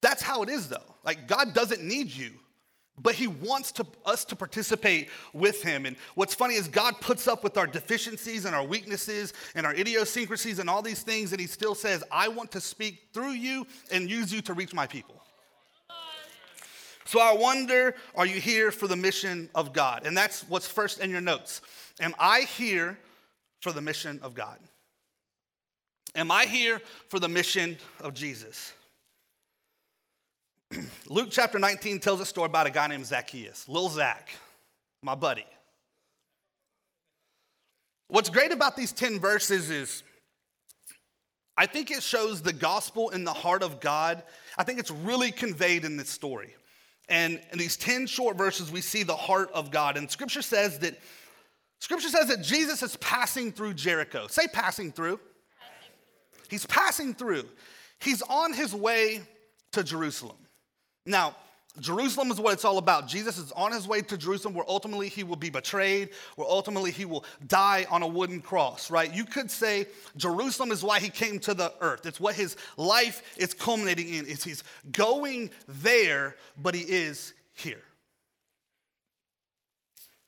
That's 0.02 0.22
how 0.22 0.44
it 0.44 0.50
is 0.50 0.70
though. 0.70 0.96
Like 1.04 1.28
God 1.28 1.54
doesn't 1.54 1.84
need 1.84 2.12
you, 2.12 2.32
but 3.02 3.16
he 3.16 3.28
wants 3.28 3.72
to, 3.74 3.86
us 4.06 4.24
to 4.26 4.36
participate 4.36 5.10
with 5.34 5.64
him. 5.64 5.86
And 5.86 5.96
what's 6.16 6.36
funny 6.36 6.56
is 6.56 6.68
God 6.68 7.02
puts 7.02 7.28
up 7.28 7.44
with 7.44 7.58
our 7.58 7.66
deficiencies 7.66 8.46
and 8.46 8.56
our 8.56 8.64
weaknesses 8.64 9.34
and 9.56 9.66
our 9.66 9.74
idiosyncrasies 9.74 10.60
and 10.60 10.70
all 10.70 10.82
these 10.82 11.02
things, 11.02 11.32
and 11.32 11.42
he 11.42 11.48
still 11.48 11.76
says, 11.76 12.04
I 12.12 12.28
want 12.28 12.52
to 12.52 12.62
speak 12.62 13.08
through 13.12 13.32
you 13.32 13.66
and 13.92 14.10
use 14.10 14.32
you 14.32 14.42
to 14.44 14.54
reach 14.54 14.74
my 14.74 14.86
people. 14.86 15.16
So 17.06 17.20
I 17.20 17.34
wonder, 17.34 17.96
are 18.16 18.26
you 18.26 18.40
here 18.40 18.72
for 18.72 18.88
the 18.88 18.96
mission 18.96 19.50
of 19.56 19.74
God? 19.74 20.06
And 20.06 20.16
that's 20.16 20.48
what's 20.48 20.68
first 20.68 21.00
in 21.00 21.10
your 21.10 21.22
notes. 21.22 21.62
Am 22.00 22.14
I 22.18 22.42
here 22.42 22.98
for 23.62 23.72
the 23.72 23.82
mission 23.82 24.20
of 24.24 24.34
God? 24.34 24.58
Am 26.16 26.32
I 26.32 26.46
here 26.46 26.82
for 27.10 27.20
the 27.20 27.28
mission 27.28 27.78
of 28.00 28.14
Jesus? 28.14 28.74
Luke 31.10 31.30
chapter 31.32 31.60
19 31.60 32.00
tells 32.00 32.20
a 32.20 32.26
story 32.26 32.46
about 32.46 32.68
a 32.68 32.72
guy 32.72 32.88
named 32.88 33.06
Zacchaeus, 33.06 33.68
Lil 33.68 33.90
Zach, 33.90 34.30
my 35.02 35.16
buddy. 35.16 35.46
What's 38.08 38.30
great 38.30 38.52
about 38.52 38.76
these 38.76 38.92
10 38.92 39.20
verses 39.20 39.70
is 39.70 40.04
I 41.58 41.66
think 41.66 41.92
it 41.92 42.02
shows 42.02 42.42
the 42.42 42.54
gospel 42.54 43.10
in 43.10 43.24
the 43.24 43.34
heart 43.34 43.64
of 43.64 43.80
God. 43.80 44.24
I 44.58 44.64
think 44.64 44.80
it's 44.80 44.92
really 44.92 45.32
conveyed 45.32 45.86
in 45.86 45.98
this 45.98 46.10
story. 46.10 46.56
And 47.10 47.42
in 47.52 47.60
these 47.60 47.78
10 47.78 48.08
short 48.08 48.38
verses, 48.38 48.72
we 48.72 48.82
see 48.82 49.04
the 49.04 49.16
heart 49.16 49.52
of 49.54 49.72
God. 49.72 49.98
And 49.98 50.10
scripture 50.10 50.42
says 50.42 50.80
that 50.80 50.98
scripture 51.80 52.10
says 52.10 52.28
that 52.30 52.42
Jesus 52.42 52.82
is 52.82 52.96
passing 52.98 53.52
through 53.52 53.76
Jericho. 53.76 54.28
Say 54.28 54.48
passing 54.48 54.92
through. 54.92 55.20
He's 56.50 56.66
passing 56.66 57.14
through. 57.14 57.46
He's 58.00 58.22
on 58.24 58.54
his 58.54 58.74
way 58.74 59.22
to 59.74 59.84
Jerusalem. 59.84 60.38
Now, 61.06 61.36
Jerusalem 61.80 62.30
is 62.30 62.40
what 62.40 62.54
it's 62.54 62.66
all 62.66 62.78
about. 62.78 63.08
Jesus 63.08 63.40
is 63.40 63.52
on 63.54 63.72
his 63.72 63.88
way 63.88 64.02
to 64.02 64.16
Jerusalem 64.16 64.54
where 64.54 64.66
ultimately 64.68 65.10
he 65.10 65.24
will 65.24 65.36
be 65.36 65.50
betrayed, 65.50 66.10
where 66.36 66.48
ultimately 66.48 66.92
he 66.92 67.06
will 67.06 67.26
die 67.48 67.88
on 67.90 68.04
a 68.04 68.08
wooden 68.08 68.42
cross, 68.42 68.92
right? 68.92 69.12
You 69.12 69.26
could 69.26 69.50
say 69.50 69.88
Jerusalem 70.16 70.72
is 70.72 70.84
why 70.84 71.00
he 71.00 71.10
came 71.10 71.40
to 71.40 71.56
the 71.56 71.74
earth. 71.82 72.06
It's 72.06 72.20
what 72.20 72.36
his 72.36 72.58
life 72.78 73.24
is 73.38 73.56
culminating 73.56 74.14
in. 74.14 74.28
It's 74.28 74.44
he's 74.44 74.64
going 74.92 75.50
there, 75.68 76.36
but 76.62 76.76
he 76.76 76.82
is 76.82 77.34
here. 77.56 77.82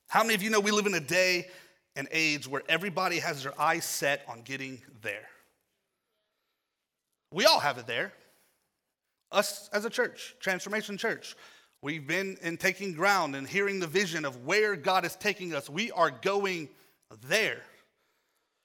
How 0.07 0.23
many 0.23 0.33
of 0.33 0.41
you 0.41 0.49
know 0.49 0.59
we 0.59 0.71
live 0.71 0.87
in 0.87 0.95
a 0.95 0.99
day 0.99 1.47
and 1.95 2.07
age 2.11 2.47
where 2.47 2.63
everybody 2.67 3.19
has 3.19 3.43
their 3.43 3.59
eyes 3.61 3.85
set 3.85 4.23
on 4.27 4.41
getting 4.41 4.81
there? 5.03 5.27
We 7.31 7.45
all 7.45 7.59
have 7.59 7.77
it 7.77 7.85
there. 7.85 8.13
Us 9.35 9.69
as 9.73 9.83
a 9.83 9.89
church, 9.89 10.33
Transformation 10.39 10.97
Church, 10.97 11.35
we've 11.81 12.07
been 12.07 12.37
in 12.41 12.55
taking 12.55 12.93
ground 12.93 13.35
and 13.35 13.45
hearing 13.45 13.81
the 13.81 13.87
vision 13.87 14.23
of 14.23 14.45
where 14.45 14.77
God 14.77 15.03
is 15.03 15.17
taking 15.17 15.53
us. 15.53 15.69
We 15.69 15.91
are 15.91 16.09
going 16.09 16.69
there. 17.27 17.61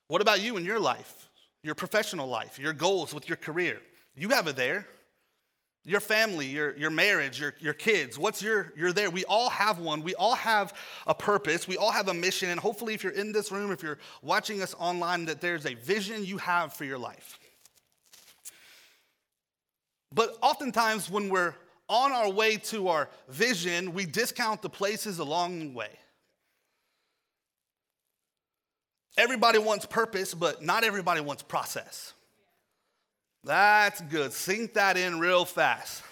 What 0.07 0.23
about 0.23 0.41
you 0.41 0.57
in 0.57 0.65
your 0.65 0.79
life, 0.79 1.29
your 1.65 1.75
professional 1.75 2.29
life, 2.29 2.57
your 2.57 2.73
goals 2.73 3.13
with 3.13 3.29
your 3.29 3.37
career? 3.37 3.81
You 4.15 4.29
have 4.29 4.47
it 4.47 4.55
there. 4.55 4.87
Your 5.85 5.99
family, 5.99 6.47
your, 6.47 6.77
your 6.77 6.91
marriage, 6.91 7.41
your, 7.41 7.55
your 7.59 7.73
kids, 7.73 8.19
what's 8.19 8.41
your, 8.41 8.73
you're 8.77 8.93
there. 8.93 9.11
We 9.11 9.25
all 9.25 9.51
have 9.51 9.79
one. 9.79 10.03
We 10.03 10.15
all 10.15 10.37
have 10.37 10.75
a 11.07 11.15
purpose. 11.15 11.67
We 11.67 11.79
all 11.79 11.91
have 11.91 12.09
a 12.09 12.15
mission. 12.15 12.51
And 12.51 12.61
hopefully, 12.61 12.95
if 12.95 13.03
you're 13.03 13.15
in 13.15 13.33
this 13.33 13.51
room, 13.51 13.73
if 13.73 13.83
you're 13.83 13.99
watching 14.23 14.63
us 14.63 14.75
online, 14.79 15.25
that 15.25 15.41
there's 15.41 15.67
a 15.67 15.75
vision 15.75 16.25
you 16.25 16.37
have 16.37 16.75
for 16.75 16.85
your 16.85 16.99
life. 16.99 17.40
But 20.13 20.37
oftentimes, 20.43 21.11
when 21.11 21.29
we're 21.29 21.55
on 21.89 22.13
our 22.13 22.31
way 22.31 22.57
to 22.57 22.89
our 22.89 23.09
vision, 23.29 23.93
we 23.93 24.07
discount 24.07 24.63
the 24.63 24.71
places 24.71 25.19
along 25.19 25.59
the 25.61 25.69
way. 25.71 25.91
Everybody 29.17 29.59
wants 29.59 29.87
purpose, 29.87 30.35
but 30.35 30.63
not 30.63 30.85
everybody 30.85 31.21
wants 31.21 31.43
process. 31.43 32.15
That's 33.45 34.01
good. 34.03 34.33
Sink 34.33 34.75
that 34.75 34.97
in 34.97 35.19
real 35.19 35.45
fast. 35.45 36.03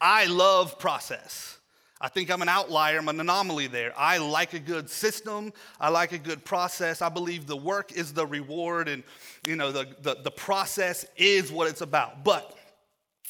I 0.00 0.26
love 0.26 0.78
process. 0.78 1.58
I 2.00 2.08
think 2.08 2.30
I'm 2.30 2.42
an 2.42 2.48
outlier, 2.48 2.98
I'm 2.98 3.08
an 3.08 3.20
anomaly 3.20 3.68
there. 3.68 3.94
I 3.96 4.18
like 4.18 4.52
a 4.52 4.58
good 4.58 4.90
system, 4.90 5.52
I 5.80 5.88
like 5.88 6.12
a 6.12 6.18
good 6.18 6.44
process. 6.44 7.00
I 7.00 7.08
believe 7.08 7.46
the 7.46 7.56
work 7.56 7.92
is 7.92 8.12
the 8.12 8.26
reward, 8.26 8.88
and 8.88 9.02
you 9.46 9.56
know, 9.56 9.72
the, 9.72 9.88
the, 10.02 10.16
the 10.22 10.30
process 10.30 11.06
is 11.16 11.50
what 11.50 11.68
it's 11.68 11.80
about. 11.80 12.22
But 12.22 12.55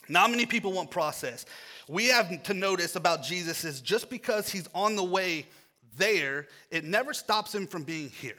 not 0.09 0.31
many 0.31 0.47
people 0.47 0.73
want 0.73 0.91
process. 0.91 1.47
We 1.89 2.07
have 2.07 2.43
to 2.45 2.55
notice 2.55 2.97
about 2.97 3.23
Jesus 3.23 3.65
is 3.65 3.81
just 3.81 4.11
because 4.11 4.49
he's 4.49 4.69
on 4.75 4.97
the 4.97 5.05
way 5.05 5.47
there, 5.97 6.47
it 6.71 6.85
never 6.85 7.15
stops 7.15 7.55
him 7.55 7.67
from 7.67 7.85
being 7.85 8.11
here. 8.11 8.35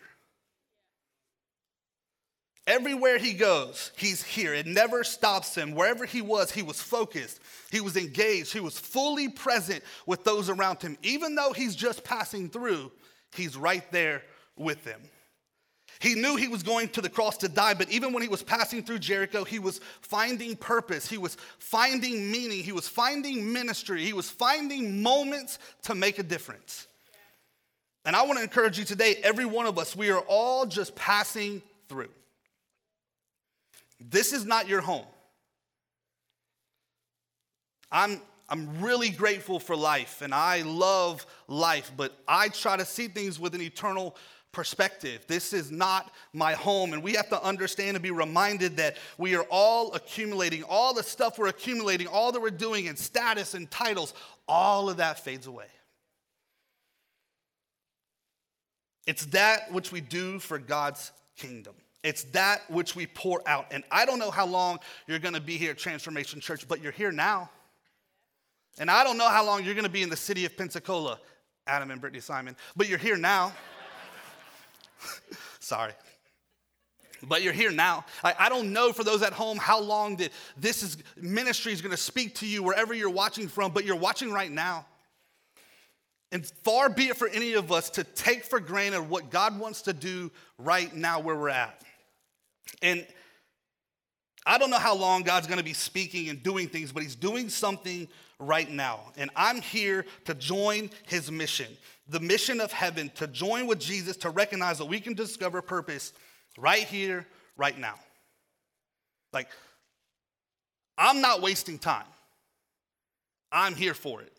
Everywhere 2.68 3.18
he 3.18 3.32
goes, 3.32 3.92
he's 3.96 4.22
here. 4.22 4.54
It 4.54 4.68
never 4.68 5.06
stops 5.06 5.56
him. 5.56 5.74
Wherever 5.74 6.06
he 6.06 6.22
was, 6.22 6.52
he 6.52 6.62
was 6.62 6.82
focused, 6.82 7.40
he 7.72 7.80
was 7.80 7.96
engaged, 7.96 8.52
he 8.52 8.60
was 8.60 8.78
fully 8.78 9.30
present 9.30 9.82
with 10.06 10.26
those 10.26 10.50
around 10.50 10.82
him. 10.82 10.98
Even 11.02 11.34
though 11.36 11.54
he's 11.54 11.78
just 11.78 12.04
passing 12.04 12.50
through, 12.50 12.92
he's 13.34 13.56
right 13.56 13.90
there 13.94 14.24
with 14.58 14.84
them. 14.84 15.00
He 16.00 16.13
knew 16.16 16.36
he 16.36 16.48
was 16.48 16.63
going 16.63 16.89
to 16.89 17.01
the 17.01 17.10
cross 17.10 17.38
to 17.38 17.50
die, 17.50 17.74
but 17.74 17.89
even 17.89 18.13
when 18.13 18.22
he 18.22 18.30
was 18.30 18.44
passing 18.44 18.84
through 18.84 19.00
Jericho, 19.00 19.44
he 19.44 19.58
was 19.58 19.80
finding 20.01 20.56
purpose. 20.56 21.10
He 21.10 21.18
was 21.18 21.38
finding 21.58 22.32
meaning. 22.32 22.63
He 22.63 22.72
was 22.72 22.88
finding 22.88 23.51
ministry. 23.51 24.04
He 24.04 24.13
was 24.13 24.30
finding 24.30 25.01
moments 25.01 25.58
to 25.84 25.96
make 25.96 26.20
a 26.20 26.24
difference. 26.24 26.88
And 28.06 28.16
I 28.16 28.24
want 28.24 28.38
to 28.38 28.44
encourage 28.44 28.77
you 28.77 28.86
today, 28.86 29.16
every 29.24 29.46
one 29.46 29.66
of 29.66 29.77
us, 29.77 29.96
we 29.96 30.12
are 30.12 30.24
all 30.27 30.66
just 30.66 30.96
passing 30.96 31.62
through. 31.89 32.10
This 34.00 34.34
is 34.34 34.46
not 34.46 34.68
your 34.68 34.82
home. 34.82 35.06
I'm, 37.92 38.22
I'm 38.50 38.82
really 38.82 39.10
grateful 39.10 39.60
for 39.60 39.75
life 39.75 40.22
and 40.22 40.34
I 40.34 40.62
love 40.62 41.25
life, 41.48 41.92
but 41.98 42.18
I 42.27 42.50
try 42.50 42.77
to 42.77 42.86
see 42.86 43.08
things 43.08 43.39
with 43.39 43.56
an 43.56 43.62
eternal 43.62 44.12
perspective. 44.12 44.37
This 45.27 45.54
is 45.54 45.70
not 45.70 46.12
my 46.34 46.54
home, 46.54 46.94
and 46.94 47.04
we 47.04 47.13
have 47.13 47.30
to 47.30 47.44
understand 47.44 47.96
and 47.96 48.01
be 48.01 48.12
reminded 48.12 48.77
that 48.77 48.98
we 49.18 49.36
are 49.36 49.46
all 49.51 49.94
accumulating, 49.94 50.63
all 50.63 50.94
the 50.96 51.04
stuff 51.04 51.38
we're 51.38 51.48
accumulating, 51.48 52.08
all 52.08 52.32
that 52.32 52.42
we're 52.42 52.50
doing, 52.50 52.88
and 52.88 52.98
status 52.98 53.54
and 53.54 53.70
titles, 53.70 54.16
all 54.48 54.89
of 54.89 54.98
that 54.98 55.20
fades 55.20 55.46
away. 55.46 55.68
It's 59.06 59.25
that 59.27 59.72
which 59.72 59.92
we 59.92 60.01
do 60.01 60.39
for 60.39 60.58
God's 60.58 61.12
kingdom. 61.38 61.75
It's 62.04 62.24
that 62.24 62.70
which 62.70 62.96
we 62.96 63.06
pour 63.06 63.48
out. 63.48 63.68
And 63.72 63.84
I 63.92 64.06
don't 64.06 64.20
know 64.20 64.32
how 64.32 64.46
long 64.46 64.80
you're 65.08 65.20
going 65.20 65.34
to 65.34 65.42
be 65.42 65.58
here 65.58 65.72
at 65.72 65.77
Transformation 65.77 66.39
Church, 66.39 66.68
but 66.68 66.82
you're 66.82 66.92
here 66.92 67.12
now. 67.12 67.50
And 68.80 68.92
I 68.92 69.04
don't 69.04 69.18
know 69.18 69.30
how 69.30 69.46
long 69.46 69.63
you're 69.63 69.74
going 69.74 69.86
to 69.86 69.89
be 69.89 70.04
in 70.04 70.10
the 70.10 70.16
city 70.16 70.46
of 70.46 70.56
Pensacola, 70.58 71.20
Adam 71.66 71.92
and 71.92 72.01
Brittany 72.01 72.22
Simon, 72.22 72.56
but 72.75 72.88
you're 72.88 72.98
here 72.98 73.18
now. 73.18 73.54
Sorry. 75.60 75.94
But 77.24 77.42
you're 77.42 77.54
here 77.54 77.72
now. 77.72 78.06
I, 78.24 78.36
I, 78.38 78.50
don't 78.50 78.74
know 78.74 78.94
for 78.94 79.04
those 79.04 79.24
at 79.24 79.34
home 79.34 79.58
how 79.58 79.80
long 79.80 80.18
that 80.18 80.32
this 80.56 80.84
is, 80.84 80.98
ministry 81.16 81.74
is 81.74 81.82
going 81.82 81.92
to 81.92 81.98
speak 81.98 82.36
to 82.36 82.48
you 82.48 82.62
wherever 82.62 82.94
you're 82.94 83.10
watching 83.10 83.48
from, 83.48 83.72
but 83.72 83.86
you're 83.86 83.96
watching 83.96 84.32
right 84.32 84.51
now. 84.51 84.86
And 86.32 86.46
far 86.63 86.89
be 86.89 87.08
it 87.08 87.18
for 87.18 87.27
any 87.27 87.54
of 87.54 87.72
us 87.72 87.89
to 87.92 88.04
take 88.04 88.44
for 88.44 88.60
granted 88.60 89.10
what 89.10 89.30
God 89.32 89.58
wants 89.60 89.84
to 89.84 89.94
do 89.94 90.32
right 90.58 90.94
now 90.94 91.20
where 91.20 91.36
we're 91.36 91.50
at. 91.50 91.82
And 92.82 93.06
I 94.46 94.58
don't 94.58 94.70
know 94.70 94.77
how 94.77 94.96
long 94.96 95.24
God's 95.24 95.48
gonna 95.48 95.63
be 95.63 95.74
speaking 95.74 96.30
and 96.30 96.44
doing 96.44 96.68
things, 96.68 96.92
but 96.92 97.01
He's 97.01 97.16
doing 97.16 97.50
something 97.50 98.08
right 98.39 98.70
now. 98.70 99.00
And 99.17 99.29
I'm 99.36 99.62
here 99.62 100.06
to 100.25 100.34
join 100.34 100.89
His 101.08 101.32
mission, 101.32 101.67
the 102.08 102.20
mission 102.20 102.62
of 102.62 102.72
heaven, 102.72 103.12
to 103.15 103.27
join 103.27 103.67
with 103.67 103.79
Jesus 103.79 104.17
to 104.17 104.29
recognize 104.29 104.77
that 104.77 104.86
we 104.86 105.00
can 105.00 105.13
discover 105.13 105.62
purpose 105.62 106.13
right 106.58 106.84
here, 106.84 107.25
right 107.58 107.77
now. 107.77 107.96
Like, 109.34 109.50
I'm 110.98 111.22
not 111.22 111.41
wasting 111.41 111.77
time, 111.77 112.06
I'm 113.51 113.75
here 113.75 113.94
for 113.94 114.22
it. 114.22 114.34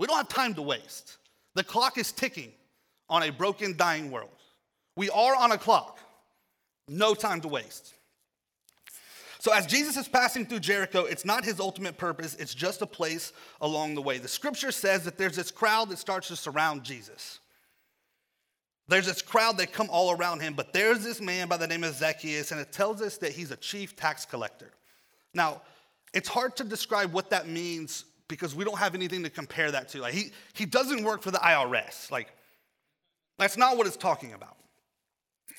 We 0.00 0.06
don't 0.06 0.16
have 0.16 0.28
time 0.28 0.54
to 0.54 0.62
waste. 0.62 1.16
The 1.54 1.64
clock 1.64 1.98
is 1.98 2.12
ticking 2.12 2.52
on 3.08 3.24
a 3.24 3.30
broken, 3.30 3.76
dying 3.76 4.10
world. 4.10 4.30
We 4.96 5.10
are 5.10 5.34
on 5.34 5.52
a 5.52 5.58
clock. 5.58 5.98
No 6.88 7.14
time 7.14 7.40
to 7.42 7.48
waste. 7.48 7.94
So, 9.40 9.52
as 9.52 9.66
Jesus 9.66 9.96
is 9.96 10.08
passing 10.08 10.46
through 10.46 10.60
Jericho, 10.60 11.04
it's 11.04 11.24
not 11.24 11.44
his 11.44 11.60
ultimate 11.60 11.96
purpose, 11.96 12.34
it's 12.36 12.54
just 12.54 12.82
a 12.82 12.86
place 12.86 13.32
along 13.60 13.94
the 13.94 14.02
way. 14.02 14.18
The 14.18 14.28
scripture 14.28 14.72
says 14.72 15.04
that 15.04 15.16
there's 15.16 15.36
this 15.36 15.52
crowd 15.52 15.90
that 15.90 15.98
starts 15.98 16.28
to 16.28 16.36
surround 16.36 16.82
Jesus. 16.82 17.38
There's 18.88 19.06
this 19.06 19.22
crowd 19.22 19.58
that 19.58 19.72
come 19.72 19.88
all 19.90 20.12
around 20.12 20.40
him, 20.40 20.54
but 20.54 20.72
there's 20.72 21.04
this 21.04 21.20
man 21.20 21.46
by 21.46 21.56
the 21.56 21.66
name 21.66 21.84
of 21.84 21.94
Zacchaeus, 21.94 22.50
and 22.50 22.60
it 22.60 22.72
tells 22.72 23.00
us 23.02 23.18
that 23.18 23.32
he's 23.32 23.50
a 23.50 23.56
chief 23.56 23.94
tax 23.94 24.24
collector. 24.24 24.72
Now, 25.34 25.62
it's 26.12 26.28
hard 26.28 26.56
to 26.56 26.64
describe 26.64 27.12
what 27.12 27.30
that 27.30 27.46
means 27.46 28.06
because 28.28 28.54
we 28.54 28.64
don't 28.64 28.78
have 28.78 28.94
anything 28.94 29.22
to 29.22 29.30
compare 29.30 29.70
that 29.70 29.88
to. 29.90 30.00
Like 30.00 30.14
he, 30.14 30.32
he 30.54 30.66
doesn't 30.66 31.04
work 31.04 31.22
for 31.22 31.30
the 31.30 31.38
IRS. 31.38 32.10
Like, 32.10 32.32
that's 33.38 33.56
not 33.56 33.76
what 33.76 33.86
it's 33.86 33.96
talking 33.96 34.32
about. 34.32 34.57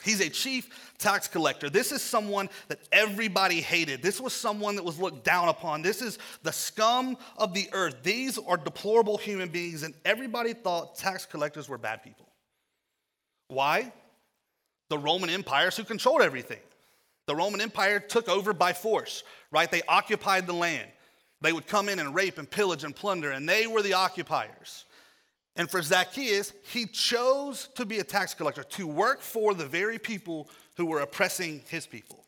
He's 0.04 0.22
a 0.22 0.30
chief 0.30 0.94
tax 0.98 1.28
collector. 1.28 1.70
This 1.70 1.92
is 1.92 2.02
someone 2.02 2.50
that 2.68 2.80
everybody 2.92 3.62
hated. 3.62 4.02
This 4.02 4.22
was 4.22 4.34
someone 4.34 4.76
that 4.76 4.84
was 4.84 5.00
looked 5.00 5.24
down 5.24 5.50
upon. 5.50 5.82
This 5.82 6.02
is 6.02 6.20
the 6.44 6.52
scum 6.52 7.18
of 7.38 7.54
the 7.54 7.68
earth. 7.74 7.98
These 8.04 8.38
are 8.38 8.58
deplorable 8.58 9.18
human 9.18 9.50
beings, 9.50 9.84
and 9.84 9.94
everybody 10.06 10.54
thought 10.54 10.98
tax 10.98 11.26
collectors 11.26 11.68
were 11.68 11.78
bad 11.78 12.04
people. 12.04 12.28
Why? 13.50 13.92
The 14.90 14.98
Roman 14.98 15.30
empires 15.30 15.76
who 15.76 15.84
controlled 15.84 16.22
everything. 16.22 16.60
The 17.28 17.36
Roman 17.36 17.62
Empire 17.62 18.00
took 18.00 18.28
over 18.28 18.54
by 18.54 18.74
force, 18.74 19.24
right? 19.52 19.70
They 19.70 19.84
occupied 19.88 20.48
the 20.48 20.54
land. 20.54 20.90
They 21.42 21.54
would 21.54 21.68
come 21.68 21.88
in 21.88 22.00
and 22.00 22.16
rape 22.16 22.40
and 22.40 22.50
pillage 22.50 22.84
and 22.84 22.96
plunder, 22.96 23.32
and 23.32 23.48
they 23.48 23.68
were 23.68 23.84
the 23.84 23.94
occupiers. 23.94 24.86
And 25.60 25.70
for 25.70 25.82
Zacchaeus, 25.82 26.54
he 26.72 26.86
chose 26.86 27.68
to 27.76 27.86
be 27.86 28.00
a 28.00 28.04
tax 28.06 28.34
collector, 28.34 28.64
to 28.64 28.88
work 28.88 29.20
for 29.20 29.54
the 29.54 29.66
very 29.66 30.00
people 30.00 30.48
who 30.78 30.86
were 30.86 31.02
oppressing 31.02 31.62
his 31.68 31.86
people. 31.86 32.24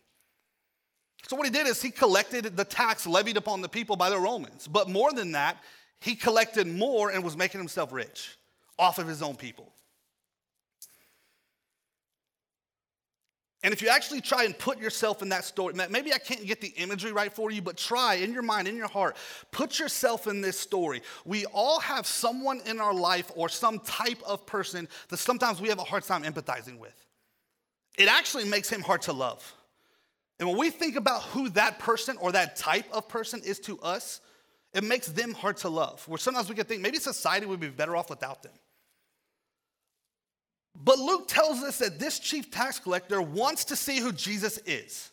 So, 1.29 1.37
what 1.37 1.45
he 1.45 1.51
did 1.51 1.65
is 1.65 1.81
he 1.81 1.91
collected 1.91 2.57
the 2.57 2.65
tax 2.65 3.07
levied 3.07 3.37
upon 3.37 3.61
the 3.61 3.69
people 3.69 3.95
by 3.95 4.09
the 4.09 4.19
Romans. 4.19 4.67
But 4.67 4.89
more 4.89 5.13
than 5.13 5.31
that, 5.31 5.63
he 6.01 6.13
collected 6.13 6.67
more 6.67 7.09
and 7.09 7.23
was 7.23 7.37
making 7.37 7.61
himself 7.61 7.93
rich 7.93 8.37
off 8.77 8.99
of 8.99 9.07
his 9.07 9.21
own 9.21 9.37
people. 9.37 9.71
And 13.63 13.73
if 13.73 13.81
you 13.81 13.89
actually 13.89 14.21
try 14.21 14.43
and 14.45 14.57
put 14.57 14.79
yourself 14.79 15.21
in 15.21 15.29
that 15.29 15.45
story, 15.45 15.75
maybe 15.89 16.13
I 16.13 16.17
can't 16.17 16.45
get 16.47 16.61
the 16.61 16.69
imagery 16.77 17.11
right 17.11 17.31
for 17.31 17.51
you, 17.51 17.61
but 17.61 17.77
try 17.77 18.15
in 18.15 18.33
your 18.33 18.41
mind, 18.41 18.67
in 18.67 18.75
your 18.75 18.87
heart, 18.87 19.15
put 19.51 19.77
yourself 19.77 20.25
in 20.25 20.41
this 20.41 20.59
story. 20.59 21.03
We 21.25 21.45
all 21.45 21.79
have 21.79 22.07
someone 22.07 22.61
in 22.65 22.79
our 22.79 22.93
life 22.93 23.31
or 23.35 23.49
some 23.49 23.79
type 23.79 24.17
of 24.25 24.47
person 24.47 24.87
that 25.09 25.17
sometimes 25.17 25.61
we 25.61 25.69
have 25.69 25.77
a 25.77 25.83
hard 25.83 26.03
time 26.03 26.23
empathizing 26.23 26.79
with. 26.79 26.95
It 27.99 28.07
actually 28.07 28.45
makes 28.45 28.67
him 28.67 28.81
hard 28.81 29.03
to 29.03 29.13
love. 29.13 29.53
And 30.39 30.49
when 30.49 30.57
we 30.57 30.71
think 30.71 30.95
about 30.95 31.21
who 31.23 31.49
that 31.49 31.77
person 31.77 32.17
or 32.17 32.31
that 32.31 32.55
type 32.55 32.85
of 32.91 33.07
person 33.07 33.41
is 33.45 33.59
to 33.59 33.79
us, 33.81 34.21
it 34.73 34.83
makes 34.83 35.05
them 35.05 35.35
hard 35.35 35.57
to 35.57 35.69
love. 35.69 36.07
Where 36.07 36.17
sometimes 36.17 36.49
we 36.49 36.55
can 36.55 36.65
think 36.65 36.81
maybe 36.81 36.97
society 36.97 37.45
would 37.45 37.59
be 37.59 37.69
better 37.69 37.95
off 37.95 38.09
without 38.09 38.41
them. 38.41 38.53
But 40.75 40.99
Luke 40.99 41.27
tells 41.27 41.61
us 41.63 41.77
that 41.79 41.99
this 41.99 42.19
chief 42.19 42.49
tax 42.49 42.79
collector 42.79 43.21
wants 43.21 43.65
to 43.65 43.75
see 43.75 43.99
who 43.99 44.11
Jesus 44.11 44.57
is, 44.65 45.11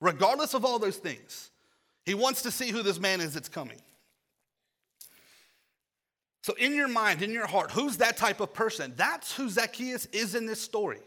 regardless 0.00 0.54
of 0.54 0.64
all 0.64 0.78
those 0.78 0.96
things. 0.96 1.50
He 2.04 2.14
wants 2.14 2.42
to 2.42 2.50
see 2.50 2.70
who 2.70 2.82
this 2.82 2.98
man 2.98 3.20
is 3.20 3.34
that's 3.34 3.48
coming. 3.48 3.80
So, 6.42 6.54
in 6.54 6.74
your 6.74 6.88
mind, 6.88 7.22
in 7.22 7.30
your 7.30 7.46
heart, 7.46 7.70
who's 7.70 7.98
that 7.98 8.16
type 8.16 8.40
of 8.40 8.54
person? 8.54 8.94
That's 8.96 9.34
who 9.34 9.50
Zacchaeus 9.50 10.06
is 10.06 10.34
in 10.34 10.46
this 10.46 10.60
story. 10.60 11.00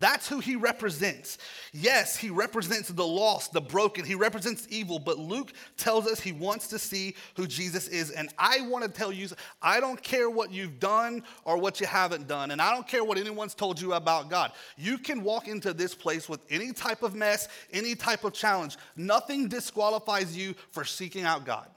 That's 0.00 0.26
who 0.26 0.40
he 0.40 0.56
represents. 0.56 1.38
Yes, 1.72 2.16
he 2.16 2.30
represents 2.30 2.88
the 2.88 3.06
lost, 3.06 3.52
the 3.52 3.60
broken, 3.60 4.04
he 4.04 4.14
represents 4.14 4.66
evil, 4.70 4.98
but 4.98 5.18
Luke 5.18 5.52
tells 5.76 6.06
us 6.06 6.18
he 6.18 6.32
wants 6.32 6.68
to 6.68 6.78
see 6.78 7.14
who 7.36 7.46
Jesus 7.46 7.86
is. 7.86 8.10
And 8.10 8.30
I 8.38 8.62
want 8.62 8.84
to 8.84 8.90
tell 8.90 9.12
you, 9.12 9.28
I 9.62 9.78
don't 9.78 10.02
care 10.02 10.30
what 10.30 10.50
you've 10.50 10.80
done 10.80 11.22
or 11.44 11.58
what 11.58 11.80
you 11.80 11.86
haven't 11.86 12.26
done, 12.26 12.50
and 12.50 12.62
I 12.62 12.74
don't 12.74 12.88
care 12.88 13.04
what 13.04 13.18
anyone's 13.18 13.54
told 13.54 13.80
you 13.80 13.92
about 13.92 14.30
God. 14.30 14.52
You 14.78 14.96
can 14.96 15.22
walk 15.22 15.48
into 15.48 15.74
this 15.74 15.94
place 15.94 16.28
with 16.28 16.40
any 16.50 16.72
type 16.72 17.02
of 17.02 17.14
mess, 17.14 17.48
any 17.72 17.94
type 17.94 18.24
of 18.24 18.32
challenge. 18.32 18.78
Nothing 18.96 19.48
disqualifies 19.48 20.34
you 20.36 20.54
for 20.70 20.84
seeking 20.84 21.24
out 21.24 21.44
God. 21.44 21.68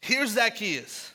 here's 0.00 0.30
Zacchaeus. 0.30 1.12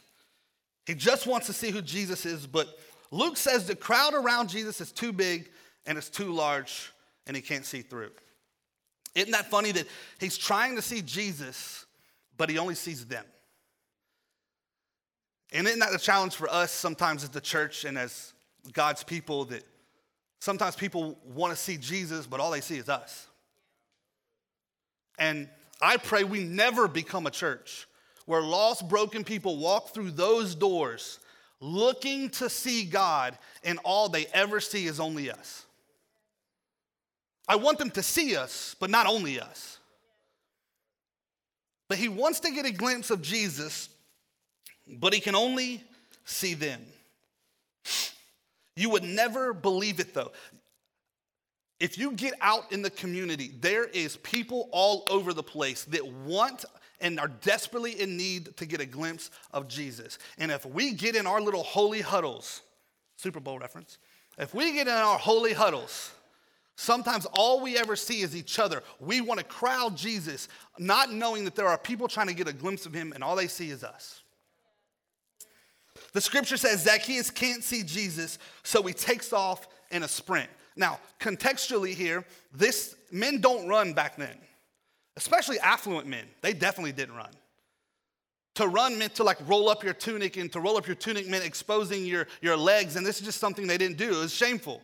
He 0.85 0.93
just 0.93 1.25
wants 1.25 1.47
to 1.47 1.53
see 1.53 1.71
who 1.71 1.81
Jesus 1.81 2.25
is, 2.25 2.45
but 2.45 2.67
Luke 3.13 3.37
says 3.37 3.67
the 3.67 3.75
crowd 3.75 4.15
around 4.15 4.49
Jesus 4.49 4.81
is 4.81 4.91
too 4.91 5.13
big 5.13 5.47
and 5.85 5.99
it's 5.99 6.09
too 6.09 6.33
large 6.33 6.91
and 7.27 7.35
he 7.35 7.43
can't 7.43 7.63
see 7.63 7.83
through. 7.83 8.09
Isn't 9.13 9.33
that 9.33 9.51
funny 9.51 9.71
that 9.71 9.85
he's 10.19 10.35
trying 10.35 10.75
to 10.77 10.81
see 10.81 11.03
Jesus, 11.03 11.85
but 12.37 12.49
he 12.49 12.57
only 12.57 12.73
sees 12.73 13.05
them? 13.05 13.23
And 15.51 15.67
isn't 15.67 15.79
that 15.79 15.93
a 15.93 15.99
challenge 15.99 16.33
for 16.33 16.49
us 16.49 16.71
sometimes 16.71 17.23
as 17.23 17.29
the 17.29 17.39
church 17.39 17.85
and 17.85 17.99
as 17.99 18.33
God's 18.73 19.03
people 19.03 19.45
that 19.45 19.63
sometimes 20.39 20.75
people 20.75 21.15
want 21.23 21.51
to 21.51 21.57
see 21.57 21.77
Jesus, 21.77 22.25
but 22.25 22.39
all 22.39 22.49
they 22.49 22.61
see 22.61 22.77
is 22.77 22.89
us? 22.89 23.27
And 25.19 25.47
I 25.79 25.97
pray 25.97 26.23
we 26.23 26.43
never 26.43 26.87
become 26.87 27.27
a 27.27 27.31
church 27.31 27.87
where 28.25 28.41
lost, 28.41 28.89
broken 28.89 29.23
people 29.23 29.57
walk 29.57 29.89
through 29.89 30.09
those 30.09 30.55
doors 30.55 31.19
looking 31.63 32.29
to 32.29 32.49
see 32.49 32.83
God, 32.83 33.37
and 33.63 33.79
all 33.85 34.09
they 34.09 34.25
ever 34.33 34.59
see 34.59 34.85
is 34.85 34.99
only 34.99 35.31
us. 35.31 35.65
I 37.47 37.55
want 37.55 37.77
them 37.77 37.89
to 37.91 38.03
see 38.03 38.35
us, 38.35 38.75
but 38.79 38.89
not 38.89 39.07
only 39.07 39.39
us. 39.39 39.79
But 41.87 41.97
he 41.97 42.09
wants 42.09 42.41
to 42.41 42.51
get 42.51 42.65
a 42.65 42.71
glimpse 42.71 43.11
of 43.11 43.21
Jesus, 43.21 43.89
but 44.87 45.13
he 45.13 45.19
can 45.19 45.35
only 45.35 45.83
see 46.25 46.53
them. 46.53 46.81
You 48.75 48.89
would 48.89 49.03
never 49.03 49.53
believe 49.53 49.99
it 49.99 50.13
though. 50.13 50.31
If 51.79 51.97
you 51.97 52.11
get 52.11 52.33
out 52.41 52.71
in 52.71 52.81
the 52.81 52.89
community, 52.89 53.51
there 53.59 53.85
is 53.85 54.17
people 54.17 54.69
all 54.71 55.03
over 55.09 55.33
the 55.33 55.43
place 55.43 55.83
that 55.85 56.05
want 56.05 56.65
and 57.03 57.19
are 57.19 57.27
desperately 57.27 58.01
in 58.01 58.17
need 58.17 58.55
to 58.57 58.65
get 58.65 58.81
a 58.81 58.85
glimpse 58.85 59.29
of 59.51 59.67
Jesus. 59.67 60.17
And 60.39 60.49
if 60.49 60.65
we 60.65 60.93
get 60.93 61.15
in 61.15 61.27
our 61.27 61.41
little 61.41 61.61
holy 61.61 62.01
huddles, 62.01 62.61
Super 63.17 63.41
Bowl 63.41 63.59
reference, 63.59 63.99
if 64.39 64.55
we 64.55 64.71
get 64.71 64.87
in 64.87 64.93
our 64.93 65.19
holy 65.19 65.53
huddles, 65.53 66.11
sometimes 66.77 67.27
all 67.33 67.59
we 67.59 67.77
ever 67.77 67.97
see 67.97 68.21
is 68.21 68.35
each 68.35 68.57
other. 68.57 68.81
We 69.01 69.19
want 69.19 69.39
to 69.41 69.45
crowd 69.45 69.97
Jesus, 69.97 70.47
not 70.79 71.11
knowing 71.11 71.43
that 71.43 71.55
there 71.55 71.67
are 71.67 71.77
people 71.77 72.07
trying 72.07 72.27
to 72.27 72.33
get 72.33 72.47
a 72.47 72.53
glimpse 72.53 72.85
of 72.85 72.93
him, 72.93 73.11
and 73.11 73.23
all 73.23 73.35
they 73.35 73.47
see 73.47 73.69
is 73.69 73.83
us. 73.83 74.21
The 76.13 76.21
scripture 76.21 76.57
says 76.57 76.83
Zacchaeus 76.83 77.29
can't 77.29 77.63
see 77.63 77.83
Jesus, 77.83 78.39
so 78.63 78.81
he 78.81 78.93
takes 78.93 79.33
off 79.33 79.67
in 79.91 80.03
a 80.03 80.07
sprint. 80.07 80.49
Now, 80.75 80.99
contextually 81.19 81.93
here, 81.93 82.25
this 82.53 82.95
men 83.11 83.41
don't 83.41 83.67
run 83.67 83.93
back 83.93 84.15
then, 84.15 84.37
especially 85.17 85.59
affluent 85.59 86.07
men. 86.07 86.25
They 86.41 86.53
definitely 86.53 86.91
didn't 86.91 87.15
run. 87.15 87.31
To 88.55 88.67
run 88.67 88.97
meant 88.97 89.15
to 89.15 89.23
like 89.23 89.37
roll 89.47 89.69
up 89.69 89.83
your 89.83 89.93
tunic, 89.93 90.37
and 90.37 90.51
to 90.51 90.59
roll 90.59 90.77
up 90.77 90.87
your 90.87 90.95
tunic 90.95 91.27
meant 91.27 91.43
exposing 91.43 92.05
your, 92.05 92.27
your 92.41 92.55
legs, 92.55 92.95
and 92.95 93.05
this 93.05 93.19
is 93.19 93.25
just 93.25 93.39
something 93.39 93.65
they 93.65 93.77
didn't 93.77 93.97
do. 93.97 94.09
It 94.09 94.21
was 94.21 94.33
shameful. 94.33 94.81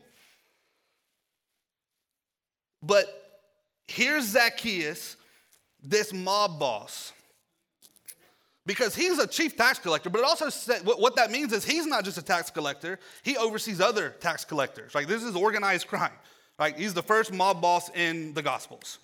But 2.82 3.42
here's 3.88 4.26
Zacchaeus, 4.26 5.18
this 5.84 6.14
mob 6.14 6.60
boss 6.60 7.14
because 8.70 8.94
he's 8.94 9.18
a 9.18 9.26
chief 9.26 9.58
tax 9.58 9.80
collector, 9.80 10.12
but 10.12 10.20
it 10.20 10.26
also 10.26 10.48
said, 10.50 10.86
what 10.86 11.16
that 11.16 11.32
means 11.32 11.52
is 11.54 11.66
he's 11.66 11.88
not 11.88 12.06
just 12.06 12.20
a 12.20 12.22
tax 12.22 12.52
collector, 12.52 13.00
he 13.24 13.36
oversees 13.36 13.82
other 13.82 14.12
tax 14.20 14.46
collectors. 14.46 14.94
Like 14.94 15.08
this 15.08 15.24
is 15.24 15.36
organized 15.36 15.88
crime. 15.88 16.12
Like 16.60 16.78
he's 16.78 16.94
the 16.94 17.02
first 17.02 17.34
mob 17.34 17.64
boss 17.64 17.90
in 17.96 18.36
the 18.36 18.44
Gospels. 18.44 19.00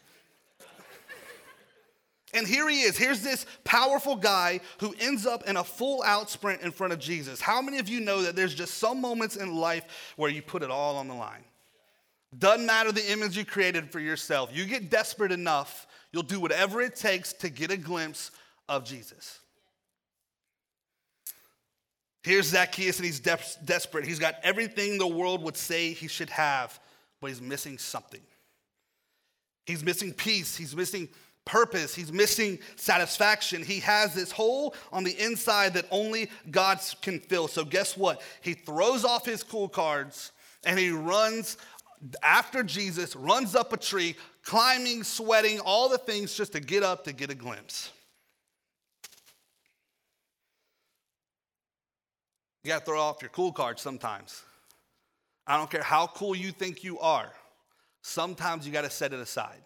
And 2.36 2.46
here 2.46 2.68
he 2.70 2.82
is. 2.82 2.98
Here's 2.98 3.22
this 3.22 3.46
powerful 3.64 4.16
guy 4.16 4.60
who 4.80 4.94
ends 5.00 5.26
up 5.26 5.48
in 5.48 5.56
a 5.56 5.64
full 5.64 6.04
out 6.04 6.30
sprint 6.30 6.62
in 6.62 6.72
front 6.72 6.92
of 6.92 7.00
Jesus. 7.00 7.40
How 7.40 7.62
many 7.62 7.80
of 7.80 7.88
you 7.88 8.02
know 8.02 8.24
that 8.24 8.36
there's 8.36 8.54
just 8.54 8.76
some 8.76 9.00
moments 9.00 9.38
in 9.38 9.56
life 9.56 10.14
where 10.18 10.30
you 10.30 10.42
put 10.42 10.62
it 10.62 10.70
all 10.70 10.98
on 10.98 11.08
the 11.08 11.14
line? 11.14 11.46
Doesn't 12.38 12.66
matter 12.66 12.92
the 12.92 13.10
image 13.12 13.38
you 13.38 13.46
created 13.46 13.90
for 13.90 14.02
yourself. 14.02 14.50
You 14.54 14.66
get 14.66 14.90
desperate 14.90 15.32
enough, 15.32 15.88
you'll 16.12 16.24
do 16.24 16.42
whatever 16.42 16.82
it 16.82 16.96
takes 16.96 17.32
to 17.34 17.50
get 17.50 17.72
a 17.72 17.78
glimpse 17.78 18.32
of 18.68 18.84
Jesus. 18.84 19.40
Here's 22.24 22.48
Zacchaeus, 22.48 22.98
and 22.98 23.06
he's 23.06 23.20
de- 23.20 23.40
desperate. 23.64 24.04
He's 24.04 24.20
got 24.20 24.36
everything 24.44 24.98
the 24.98 25.08
world 25.08 25.44
would 25.44 25.56
say 25.56 25.94
he 25.94 26.08
should 26.08 26.32
have, 26.32 26.78
but 27.22 27.28
he's 27.28 27.42
missing 27.42 27.78
something. 27.78 28.22
He's 29.66 29.84
missing 29.84 30.12
peace. 30.12 30.58
He's 30.58 30.76
missing 30.76 31.08
purpose. 31.46 31.96
He's 31.96 32.12
missing 32.12 32.60
satisfaction. 32.76 33.64
He 33.64 33.80
has 33.82 34.14
this 34.14 34.32
hole 34.32 34.76
on 34.92 35.04
the 35.04 35.18
inside 35.24 35.74
that 35.76 35.86
only 35.92 36.30
God 36.52 36.80
can 37.02 37.20
fill. 37.20 37.48
So, 37.48 37.64
guess 37.64 37.96
what? 37.96 38.22
He 38.42 38.54
throws 38.54 39.06
off 39.06 39.26
his 39.26 39.44
cool 39.44 39.70
cards 39.70 40.32
and 40.66 40.78
he 40.78 40.90
runs 40.90 41.58
after 42.22 42.64
Jesus, 42.64 43.16
runs 43.16 43.56
up 43.56 43.74
a 43.74 43.78
tree, 43.78 44.16
climbing, 44.44 45.04
sweating, 45.04 45.60
all 45.60 45.90
the 45.90 45.98
things 45.98 46.36
just 46.36 46.54
to 46.54 46.60
get 46.60 46.84
up 46.84 47.04
to 47.06 47.14
get 47.14 47.30
a 47.30 47.36
glimpse. 47.36 47.92
You 52.64 52.70
got 52.70 52.80
to 52.80 52.86
throw 52.86 53.00
off 53.00 53.22
your 53.22 53.30
cool 53.30 53.52
cards 53.52 53.82
sometimes. 53.82 54.42
I 55.46 55.58
don't 55.58 55.70
care 55.70 55.84
how 55.84 56.08
cool 56.08 56.36
you 56.36 56.52
think 56.52 56.84
you 56.84 57.00
are. 57.00 57.32
Sometimes 58.02 58.66
you 58.66 58.74
got 58.74 58.82
to 58.82 58.90
set 58.90 59.14
it 59.14 59.20
aside. 59.20 59.62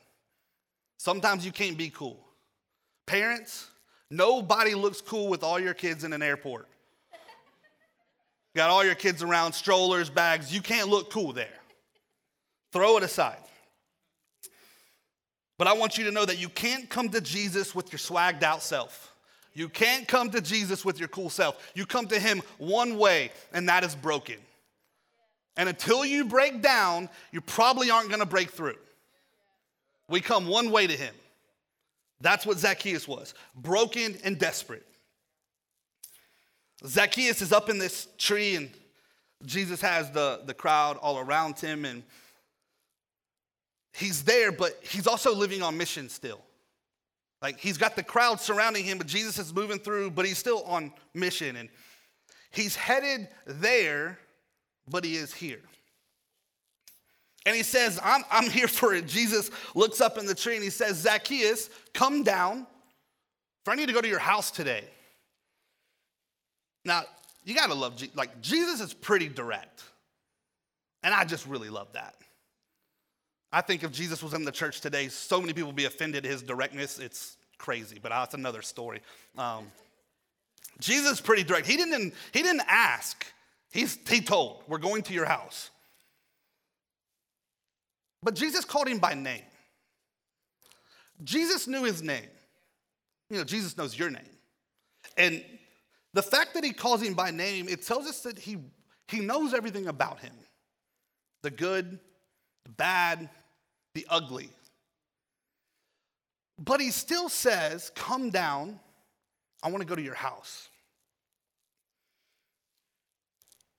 Sometimes 0.99 1.45
you 1.45 1.53
can't 1.53 1.77
be 1.77 1.89
cool. 1.89 2.19
Parents, 3.07 3.67
nobody 4.12 4.75
looks 4.75 4.99
cool 4.99 5.29
with 5.29 5.43
all 5.43 5.57
your 5.57 5.73
kids 5.73 6.03
in 6.03 6.12
an 6.12 6.21
airport. 6.21 6.67
Got 8.53 8.69
all 8.69 8.83
your 8.83 8.95
kids 8.95 9.23
around, 9.23 9.53
strollers, 9.53 10.09
bags. 10.09 10.53
You 10.53 10.62
can't 10.62 10.89
look 10.89 11.09
cool 11.09 11.31
there. 11.31 11.47
Throw 12.73 12.97
it 12.97 13.03
aside. 13.03 13.38
But 15.57 15.67
I 15.67 15.73
want 15.73 15.97
you 15.97 16.03
to 16.03 16.12
know 16.12 16.25
that 16.25 16.38
you 16.38 16.49
can't 16.49 16.89
come 16.89 17.07
to 17.09 17.21
Jesus 17.21 17.73
with 17.73 17.93
your 17.93 17.99
swagged 17.99 18.43
out 18.43 18.62
self. 18.62 19.13
You 19.53 19.69
can't 19.69 20.05
come 20.05 20.29
to 20.31 20.41
Jesus 20.41 20.83
with 20.83 20.99
your 20.99 21.07
cool 21.07 21.29
self. 21.29 21.71
You 21.75 21.85
come 21.85 22.07
to 22.07 22.19
him 22.19 22.41
one 22.57 22.97
way, 22.97 23.31
and 23.53 23.69
that 23.69 23.85
is 23.85 23.95
broken. 23.95 24.35
And 25.55 25.69
until 25.69 26.03
you 26.03 26.25
break 26.25 26.62
down, 26.62 27.07
you 27.31 27.39
probably 27.39 27.89
aren't 27.89 28.09
going 28.09 28.19
to 28.19 28.25
break 28.25 28.51
through. 28.51 28.77
We 30.09 30.21
come 30.21 30.47
one 30.47 30.71
way 30.71 30.87
to 30.87 30.93
him. 30.93 31.13
That's 32.21 32.45
what 32.45 32.57
Zacchaeus 32.57 33.07
was 33.07 33.33
broken 33.55 34.17
and 34.23 34.37
desperate. 34.37 34.85
Zacchaeus 36.85 37.41
is 37.41 37.51
up 37.51 37.69
in 37.69 37.77
this 37.77 38.07
tree, 38.17 38.55
and 38.55 38.71
Jesus 39.45 39.81
has 39.81 40.11
the, 40.11 40.41
the 40.45 40.53
crowd 40.53 40.97
all 40.97 41.19
around 41.19 41.59
him, 41.59 41.85
and 41.85 42.03
he's 43.93 44.23
there, 44.23 44.51
but 44.51 44.77
he's 44.81 45.07
also 45.07 45.33
living 45.35 45.61
on 45.61 45.77
mission 45.77 46.09
still. 46.09 46.41
Like 47.41 47.59
he's 47.59 47.77
got 47.77 47.95
the 47.95 48.03
crowd 48.03 48.41
surrounding 48.41 48.83
him, 48.83 48.97
but 48.97 49.07
Jesus 49.07 49.39
is 49.39 49.53
moving 49.53 49.79
through, 49.79 50.11
but 50.11 50.25
he's 50.25 50.37
still 50.37 50.63
on 50.63 50.91
mission. 51.13 51.55
And 51.55 51.69
he's 52.51 52.75
headed 52.75 53.29
there, 53.45 54.19
but 54.89 55.05
he 55.05 55.15
is 55.15 55.33
here. 55.33 55.61
And 57.45 57.56
he 57.56 57.63
says, 57.63 57.99
I'm, 58.04 58.23
I'm 58.30 58.49
here 58.49 58.67
for 58.67 58.93
it. 58.93 59.08
Jesus 59.08 59.49
looks 59.75 60.02
up 60.02 60.17
in 60.17 60.25
the 60.25 60.36
tree 60.36 60.56
and 60.56 60.63
he 60.63 60.69
says, 60.69 60.97
Zacchaeus, 60.97 61.69
come 61.93 62.23
down, 62.23 62.67
for 63.63 63.71
I 63.71 63.75
need 63.75 63.88
to 63.88 63.93
go 63.93 64.02
to 64.02 64.08
your 64.08 64.19
house 64.19 64.52
today. 64.52 64.84
Now, 66.86 67.04
you 67.45 67.56
gotta 67.56 67.73
love, 67.73 67.95
Je- 67.95 68.12
like, 68.15 68.41
Jesus 68.41 68.82
is 68.82 68.93
pretty 68.93 69.30
direct. 69.30 69.84
And 71.04 71.13
I 71.13 71.23
just 71.23 71.47
really 71.47 71.69
love 71.69 71.93
that. 71.93 72.15
I 73.52 73.62
think 73.62 73.84
if 73.84 73.91
Jesus 73.91 74.21
was 74.21 74.34
in 74.34 74.43
the 74.43 74.52
church 74.52 74.82
today, 74.82 75.08
so 75.08 75.39
many 75.39 75.54
people 75.54 75.67
would 75.67 75.75
be 75.75 75.86
offended 75.86 76.25
at 76.25 76.32
his 76.32 76.43
directness. 76.43 76.99
It's 76.99 77.38
crazy, 77.58 77.97
but 78.02 78.10
that's 78.10 78.36
another 78.36 78.62
story. 78.62 79.02
Um, 79.38 79.71
Jesus 80.80 81.13
is 81.13 81.21
pretty 81.21 81.43
direct. 81.43 81.65
He 81.65 81.78
didn't, 81.78 82.13
he 82.32 82.43
didn't 82.43 82.63
ask, 82.67 83.25
He's, 83.71 83.97
he 84.08 84.21
told, 84.21 84.63
We're 84.67 84.78
going 84.78 85.04
to 85.04 85.13
your 85.13 85.25
house. 85.25 85.69
But 88.21 88.36
Jesus 88.36 88.65
called 88.65 88.88
him 88.88 88.99
by 88.99 89.13
name. 89.13 89.43
Jesus 91.23 91.67
knew 91.67 91.84
his 91.84 92.01
name. 92.01 92.29
You 93.29 93.38
know, 93.38 93.43
Jesus 93.43 93.77
knows 93.77 93.97
your 93.97 94.10
name. 94.10 94.21
And 95.17 95.43
the 96.13 96.23
fact 96.23 96.53
that 96.55 96.63
he 96.63 96.73
calls 96.73 97.01
him 97.01 97.13
by 97.13 97.32
name, 97.32 97.69
it 97.69 97.86
tells 97.86 98.08
us 98.08 98.21
that 98.21 98.39
he, 98.39 98.58
he 99.08 99.19
knows 99.19 99.53
everything 99.53 99.88
about 99.88 100.19
him 100.19 100.34
the 101.41 101.49
good, 101.49 101.99
the 102.65 102.71
bad, 102.71 103.29
the 103.93 104.05
ugly. 104.10 104.49
But 106.58 106.82
he 106.82 106.91
still 106.91 107.29
says, 107.29 107.91
Come 107.95 108.29
down. 108.29 108.79
I 109.63 109.69
want 109.69 109.82
to 109.82 109.88
go 109.88 109.95
to 109.95 110.01
your 110.01 110.15
house. 110.15 110.67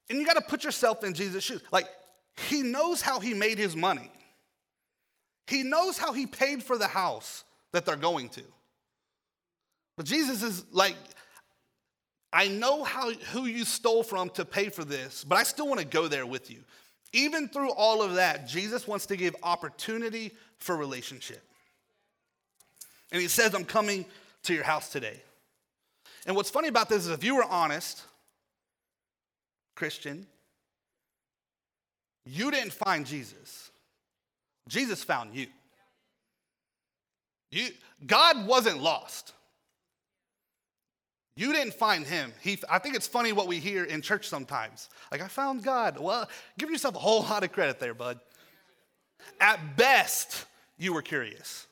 And 0.09 0.19
you 0.19 0.27
got 0.27 0.35
to 0.35 0.43
put 0.43 0.65
yourself 0.65 1.05
in 1.05 1.15
Jesus' 1.15 1.45
shoes. 1.45 1.63
Like, 1.71 1.87
he 2.49 2.63
knows 2.63 3.01
how 3.01 3.21
he 3.21 3.33
made 3.33 3.59
his 3.59 3.77
money, 3.77 4.11
he 5.51 5.65
knows 5.65 5.99
how 5.99 6.13
he 6.13 6.27
paid 6.27 6.63
for 6.63 6.79
the 6.79 6.87
house 6.87 7.45
that 7.73 7.85
they're 7.85 7.97
going 7.97 8.29
to. 8.31 8.43
But 9.97 10.07
Jesus 10.07 10.45
is 10.45 10.65
like, 10.71 10.95
I 12.33 12.47
know 12.47 12.85
how, 12.85 13.11
who 13.11 13.47
you 13.47 13.65
stole 13.65 14.05
from 14.05 14.31
to 14.31 14.45
pay 14.45 14.69
for 14.69 14.85
this, 14.85 15.25
but 15.25 15.37
I 15.37 15.43
still 15.43 15.67
want 15.67 15.81
to 15.81 15.87
go 15.87 16.07
there 16.07 16.25
with 16.25 16.51
you. 16.51 16.61
Even 17.13 17.49
through 17.49 17.73
all 17.73 18.01
of 18.01 18.15
that, 18.15 18.47
Jesus 18.47 18.87
wants 18.87 19.07
to 19.07 19.17
give 19.17 19.35
opportunity 19.43 20.31
for 20.59 20.77
relationship. 20.77 21.43
And 23.11 23.21
he 23.21 23.27
says, 23.27 23.53
I'm 23.53 23.65
coming 23.65 24.07
to 24.45 24.55
your 24.55 24.63
house 24.63 24.91
today. 24.91 25.21
And 26.27 26.37
what's 26.37 26.51
funny 26.51 26.69
about 26.69 26.89
this 26.89 27.07
is 27.07 27.09
if 27.09 27.25
you 27.25 27.35
were 27.35 27.45
honest, 27.45 28.05
Christian, 29.75 30.29
you 32.25 32.53
didn't 32.53 32.73
find 32.73 33.05
Jesus. 33.05 33.70
Jesus 34.71 35.03
found 35.03 35.35
you. 35.35 35.49
You 37.51 37.69
God 38.07 38.47
wasn't 38.47 38.81
lost. 38.81 39.35
You 41.37 41.53
didn't 41.53 41.75
find 41.75 42.07
him. 42.07 42.33
He, 42.41 42.59
I 42.69 42.79
think 42.79 42.95
it's 42.95 43.07
funny 43.07 43.33
what 43.33 43.47
we 43.47 43.59
hear 43.59 43.85
in 43.85 44.03
church 44.03 44.29
sometimes. 44.29 44.91
Like, 45.11 45.23
I 45.23 45.29
found 45.29 45.63
God. 45.63 45.99
Well, 45.99 46.29
give 46.59 46.71
yourself 46.71 46.97
a 46.97 46.99
whole 46.99 47.23
lot 47.23 47.45
of 47.45 47.53
credit 47.53 47.81
there, 47.81 47.95
bud. 47.95 48.21
At 49.41 49.77
best, 49.77 50.45
you 50.77 50.93
were 50.93 51.03
curious. 51.03 51.67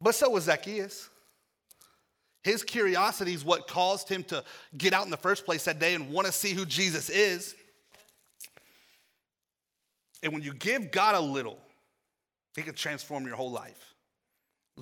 But 0.00 0.14
so 0.14 0.30
was 0.30 0.44
Zacchaeus. 0.44 1.10
His 2.44 2.62
curiosity 2.62 3.34
is 3.34 3.44
what 3.44 3.66
caused 3.66 4.08
him 4.08 4.22
to 4.24 4.44
get 4.76 4.92
out 4.92 5.04
in 5.04 5.10
the 5.10 5.16
first 5.16 5.44
place 5.44 5.64
that 5.64 5.80
day 5.80 5.94
and 5.94 6.10
want 6.10 6.26
to 6.26 6.32
see 6.32 6.52
who 6.52 6.64
Jesus 6.64 7.10
is. 7.10 7.56
And 10.22 10.32
when 10.32 10.42
you 10.42 10.52
give 10.52 10.90
God 10.90 11.14
a 11.14 11.20
little, 11.20 11.58
He 12.56 12.62
can 12.62 12.74
transform 12.74 13.26
your 13.26 13.36
whole 13.36 13.52
life. 13.52 13.94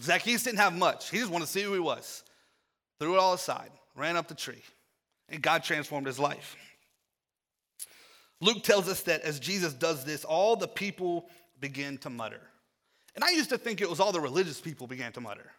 Zacchaeus 0.01 0.42
didn't 0.42 0.59
have 0.59 0.77
much, 0.77 1.11
he 1.11 1.18
just 1.18 1.31
wanted 1.31 1.46
to 1.46 1.53
see 1.53 1.62
who 1.62 1.72
he 1.72 1.81
was. 1.81 2.22
Threw 2.99 3.14
it 3.14 3.18
all 3.18 3.35
aside, 3.35 3.70
ran 3.94 4.16
up 4.16 4.29
the 4.29 4.35
tree, 4.35 4.62
and 5.29 5.42
God 5.42 5.62
transformed 5.62 6.07
his 6.07 6.18
life. 6.18 6.57
Luke 8.40 8.62
tells 8.62 8.88
us 8.88 9.03
that 9.03 9.22
as 9.22 9.40
Jesus 9.40 9.72
does 9.72 10.05
this, 10.05 10.25
all 10.25 10.57
the 10.57 10.68
people 10.68 11.29
begin 11.61 11.96
to 11.99 12.11
mutter. 12.11 12.40
And 13.14 13.25
I 13.25 13.31
used 13.31 13.49
to 13.51 13.59
think 13.59 13.81
it 13.81 13.88
was 13.88 13.99
all 13.99 14.12
the 14.12 14.20
religious 14.20 14.61
people 14.61 14.87
began 14.87 15.12
to 15.12 15.22
mutter. 15.22 15.51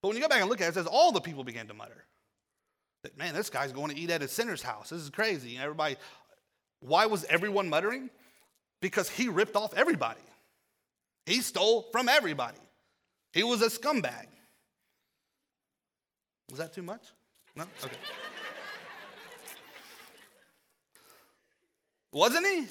But 0.00 0.08
when 0.08 0.16
you 0.16 0.22
go 0.22 0.28
back 0.28 0.40
and 0.40 0.48
look 0.48 0.62
at 0.62 0.66
it, 0.66 0.68
it 0.68 0.74
says 0.74 0.86
all 0.86 1.12
the 1.12 1.20
people 1.20 1.44
began 1.44 1.66
to 1.68 1.74
mutter. 1.74 2.04
That, 3.02 3.18
man, 3.18 3.34
this 3.34 3.50
guy's 3.50 3.72
going 3.72 3.94
to 3.94 4.00
eat 4.00 4.08
at 4.10 4.22
a 4.22 4.28
sinner's 4.28 4.62
house. 4.62 4.88
This 4.88 5.02
is 5.02 5.10
crazy. 5.10 5.56
And 5.56 5.62
everybody, 5.62 5.96
why 6.80 7.04
was 7.04 7.24
everyone 7.24 7.68
muttering? 7.68 8.08
Because 8.84 9.08
he 9.08 9.28
ripped 9.30 9.56
off 9.56 9.72
everybody. 9.72 10.20
He 11.24 11.40
stole 11.40 11.88
from 11.90 12.06
everybody. 12.06 12.58
He 13.32 13.42
was 13.42 13.62
a 13.62 13.70
scumbag. 13.70 14.26
Was 16.50 16.58
that 16.58 16.74
too 16.74 16.82
much? 16.82 17.00
No? 17.56 17.64
Okay. 17.82 17.96
Wasn't 22.12 22.46
he? 22.46 22.66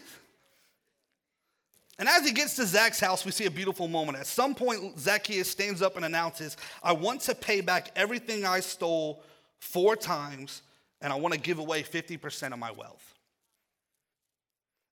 And 1.98 2.08
as 2.08 2.24
he 2.24 2.32
gets 2.32 2.58
to 2.58 2.66
Zach's 2.68 3.00
house, 3.00 3.26
we 3.26 3.32
see 3.32 3.48
a 3.48 3.52
beautiful 3.52 3.88
moment. 3.88 4.20
At 4.20 4.28
some 4.28 4.54
point, 4.54 5.00
Zacchaeus 5.00 5.50
stands 5.50 5.82
up 5.82 5.96
and 5.96 6.06
announces, 6.06 6.58
I 6.84 6.94
want 6.94 7.22
to 7.22 7.34
pay 7.34 7.62
back 7.62 7.90
everything 7.96 8.46
I 8.46 8.60
stole 8.60 9.24
four 9.58 9.96
times, 9.96 10.62
and 11.02 11.12
I 11.12 11.16
want 11.16 11.34
to 11.34 11.40
give 11.40 11.58
away 11.58 11.82
50% 11.82 12.54
of 12.54 12.60
my 12.60 12.70
wealth. 12.70 13.13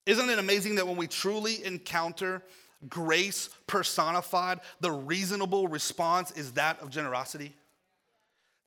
Isn't 0.06 0.30
it 0.30 0.40
amazing 0.40 0.76
that 0.76 0.88
when 0.88 0.98
we 0.98 1.08
truly 1.08 1.64
encounter 1.64 2.42
grace 2.90 3.50
personified, 3.68 4.60
the 4.80 4.92
reasonable 4.92 5.68
response 5.68 6.32
is 6.32 6.54
that 6.54 6.82
of 6.82 6.90
generosity? 6.90 7.56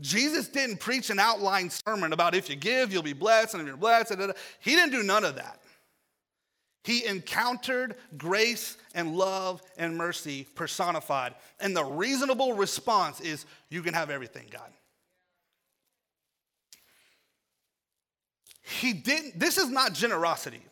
Jesus 0.01 0.49
didn't 0.49 0.81
preach 0.81 1.11
an 1.11 1.19
outline 1.19 1.71
sermon 1.71 2.13
about 2.13 2.35
if 2.35 2.49
you 2.51 2.57
give, 2.57 2.93
you'll 2.93 3.03
be 3.03 3.13
blessed, 3.13 3.55
and 3.55 3.61
if 3.61 3.67
you're 3.67 3.77
blessed, 3.77 4.15
he 4.61 4.73
didn't 4.73 4.93
do 4.93 5.03
none 5.03 5.25
of 5.25 5.37
that. 5.37 5.61
He 6.85 7.07
encountered 7.07 7.97
grace 8.19 8.77
and 8.95 9.17
love 9.17 9.63
and 9.79 9.97
mercy 9.97 10.47
personified. 10.55 11.35
And 11.59 11.75
the 11.75 11.85
reasonable 11.85 12.53
response 12.53 13.21
is, 13.21 13.47
You 13.71 13.83
can 13.83 13.95
have 13.95 14.11
everything, 14.11 14.47
God. 14.51 14.71
He 18.61 18.93
didn't, 18.93 19.39
this 19.39 19.57
is 19.57 19.71
not 19.71 19.95
generosity. 19.95 20.63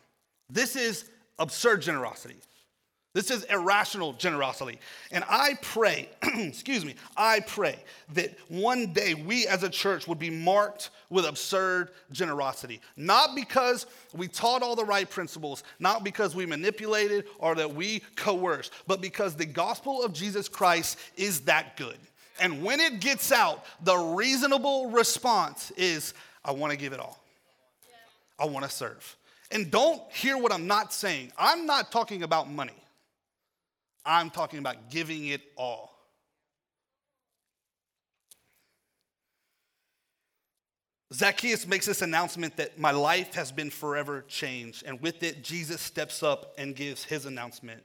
This 0.53 0.75
is 0.75 1.05
absurd 1.39 1.81
generosity. 1.81 2.35
This 3.13 3.29
is 3.29 3.43
irrational 3.43 4.13
generosity. 4.13 4.79
And 5.11 5.23
I 5.29 5.55
pray, 5.61 6.09
excuse 6.23 6.83
me, 6.83 6.95
I 7.15 7.41
pray 7.41 7.77
that 8.13 8.35
one 8.49 8.91
day 8.91 9.13
we 9.13 9.45
as 9.45 9.61
a 9.61 9.69
church 9.69 10.07
would 10.07 10.17
be 10.17 10.31
marked 10.31 10.89
with 11.11 11.25
absurd 11.25 11.89
generosity. 12.11 12.81
Not 12.97 13.35
because 13.35 13.85
we 14.13 14.27
taught 14.27 14.63
all 14.63 14.75
the 14.75 14.85
right 14.85 15.07
principles, 15.07 15.63
not 15.79 16.03
because 16.03 16.35
we 16.35 16.47
manipulated 16.47 17.25
or 17.37 17.53
that 17.55 17.73
we 17.73 18.01
coerced, 18.15 18.71
but 18.87 18.99
because 18.99 19.35
the 19.35 19.45
gospel 19.45 20.03
of 20.03 20.13
Jesus 20.13 20.49
Christ 20.49 20.97
is 21.15 21.41
that 21.41 21.77
good. 21.77 21.97
And 22.39 22.63
when 22.63 22.79
it 22.79 22.99
gets 22.99 23.31
out, 23.31 23.63
the 23.83 23.95
reasonable 23.95 24.89
response 24.89 25.71
is 25.77 26.15
I 26.43 26.51
want 26.51 26.71
to 26.71 26.77
give 26.77 26.93
it 26.93 26.99
all, 26.99 27.19
I 28.39 28.45
want 28.45 28.65
to 28.65 28.71
serve. 28.71 29.17
And 29.53 29.69
don't 29.69 30.01
hear 30.11 30.35
what 30.35 30.51
I'm 30.51 30.65
not 30.65 30.91
saying. 30.91 31.31
I'm 31.37 31.67
not 31.67 31.91
talking 31.91 32.23
about 32.23 32.51
money. 32.51 32.73
I'm 34.03 34.31
talking 34.31 34.57
about 34.57 34.89
giving 34.89 35.27
it 35.27 35.41
all. 35.55 35.93
Zacchaeus 41.13 41.67
makes 41.67 41.85
this 41.85 42.01
announcement 42.01 42.57
that 42.57 42.79
my 42.79 42.89
life 42.89 43.35
has 43.35 43.51
been 43.51 43.69
forever 43.69 44.25
changed. 44.27 44.83
And 44.87 44.99
with 44.99 45.21
it, 45.21 45.43
Jesus 45.43 45.79
steps 45.79 46.23
up 46.23 46.55
and 46.57 46.75
gives 46.75 47.03
his 47.03 47.27
announcement. 47.27 47.83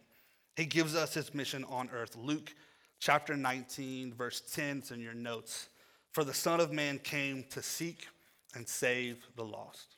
He 0.56 0.64
gives 0.64 0.94
us 0.94 1.12
his 1.12 1.34
mission 1.34 1.64
on 1.64 1.90
earth. 1.92 2.16
Luke 2.16 2.54
chapter 2.98 3.36
19, 3.36 4.14
verse 4.14 4.40
10, 4.40 4.78
it's 4.78 4.90
in 4.90 5.00
your 5.00 5.12
notes. 5.12 5.68
For 6.12 6.24
the 6.24 6.32
Son 6.32 6.60
of 6.60 6.72
Man 6.72 6.98
came 6.98 7.44
to 7.50 7.62
seek 7.62 8.08
and 8.54 8.66
save 8.66 9.18
the 9.36 9.44
lost. 9.44 9.97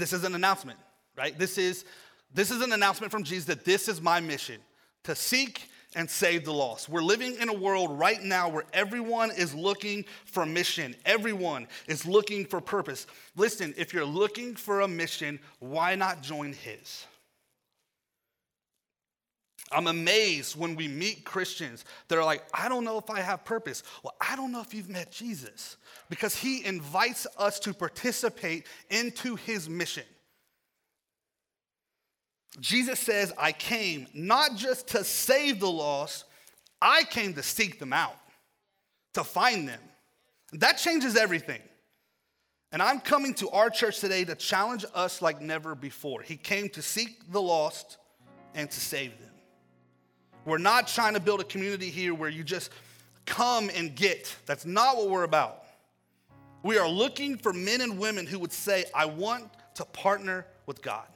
This 0.00 0.14
is 0.14 0.24
an 0.24 0.34
announcement, 0.34 0.78
right? 1.16 1.38
This 1.38 1.58
is 1.58 1.84
this 2.32 2.50
is 2.50 2.62
an 2.62 2.72
announcement 2.72 3.12
from 3.12 3.22
Jesus 3.22 3.44
that 3.46 3.64
this 3.64 3.86
is 3.86 4.00
my 4.00 4.18
mission 4.18 4.60
to 5.04 5.14
seek 5.14 5.68
and 5.94 6.08
save 6.08 6.44
the 6.44 6.52
lost. 6.52 6.88
We're 6.88 7.02
living 7.02 7.36
in 7.40 7.48
a 7.48 7.52
world 7.52 7.98
right 7.98 8.22
now 8.22 8.48
where 8.48 8.64
everyone 8.72 9.30
is 9.30 9.54
looking 9.54 10.04
for 10.24 10.46
mission. 10.46 10.94
Everyone 11.04 11.68
is 11.86 12.06
looking 12.06 12.46
for 12.46 12.60
purpose. 12.60 13.06
Listen, 13.36 13.74
if 13.76 13.92
you're 13.92 14.04
looking 14.04 14.54
for 14.54 14.80
a 14.80 14.88
mission, 14.88 15.38
why 15.58 15.96
not 15.96 16.22
join 16.22 16.52
his? 16.52 17.04
I'm 19.72 19.86
amazed 19.86 20.56
when 20.56 20.74
we 20.74 20.88
meet 20.88 21.24
Christians 21.24 21.84
that 22.08 22.18
are 22.18 22.24
like, 22.24 22.42
I 22.52 22.68
don't 22.68 22.84
know 22.84 22.98
if 22.98 23.08
I 23.08 23.20
have 23.20 23.44
purpose. 23.44 23.82
Well, 24.02 24.14
I 24.20 24.34
don't 24.34 24.50
know 24.50 24.60
if 24.60 24.74
you've 24.74 24.88
met 24.88 25.12
Jesus 25.12 25.76
because 26.08 26.34
he 26.34 26.64
invites 26.64 27.26
us 27.38 27.60
to 27.60 27.72
participate 27.72 28.66
into 28.90 29.36
his 29.36 29.68
mission. 29.68 30.04
Jesus 32.58 32.98
says, 32.98 33.32
I 33.38 33.52
came 33.52 34.08
not 34.12 34.56
just 34.56 34.88
to 34.88 35.04
save 35.04 35.60
the 35.60 35.70
lost, 35.70 36.24
I 36.82 37.04
came 37.04 37.34
to 37.34 37.42
seek 37.42 37.78
them 37.78 37.92
out, 37.92 38.16
to 39.14 39.22
find 39.22 39.68
them. 39.68 39.80
That 40.54 40.78
changes 40.78 41.16
everything. 41.16 41.60
And 42.72 42.82
I'm 42.82 43.00
coming 43.00 43.34
to 43.34 43.50
our 43.50 43.70
church 43.70 44.00
today 44.00 44.24
to 44.24 44.34
challenge 44.34 44.84
us 44.94 45.22
like 45.22 45.40
never 45.40 45.74
before. 45.76 46.22
He 46.22 46.36
came 46.36 46.68
to 46.70 46.82
seek 46.82 47.30
the 47.30 47.40
lost 47.40 47.98
and 48.54 48.68
to 48.70 48.80
save 48.80 49.18
them. 49.18 49.29
We're 50.50 50.58
not 50.58 50.88
trying 50.88 51.14
to 51.14 51.20
build 51.20 51.40
a 51.40 51.44
community 51.44 51.90
here 51.90 52.12
where 52.12 52.28
you 52.28 52.42
just 52.42 52.72
come 53.24 53.70
and 53.72 53.94
get. 53.94 54.34
That's 54.46 54.66
not 54.66 54.96
what 54.96 55.08
we're 55.08 55.22
about. 55.22 55.62
We 56.64 56.76
are 56.76 56.88
looking 56.88 57.36
for 57.36 57.52
men 57.52 57.80
and 57.80 58.00
women 58.00 58.26
who 58.26 58.40
would 58.40 58.52
say, 58.52 58.84
I 58.92 59.04
want 59.04 59.48
to 59.74 59.84
partner 59.84 60.44
with 60.66 60.82
God. 60.82 61.06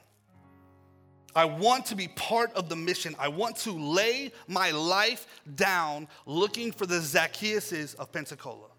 I 1.35 1.43
want 1.43 1.87
to 1.87 1.97
be 1.97 2.07
part 2.07 2.53
of 2.53 2.69
the 2.69 2.77
mission. 2.77 3.13
I 3.19 3.27
want 3.27 3.57
to 3.57 3.73
lay 3.73 4.31
my 4.47 4.71
life 4.71 5.27
down 5.53 6.07
looking 6.25 6.71
for 6.71 6.85
the 6.85 6.99
Zacchaeuses 6.99 7.93
of 7.95 8.13
Pensacola. 8.13 8.69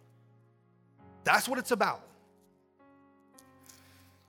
That's 1.24 1.46
what 1.50 1.58
it's 1.58 1.70
about. 1.70 2.00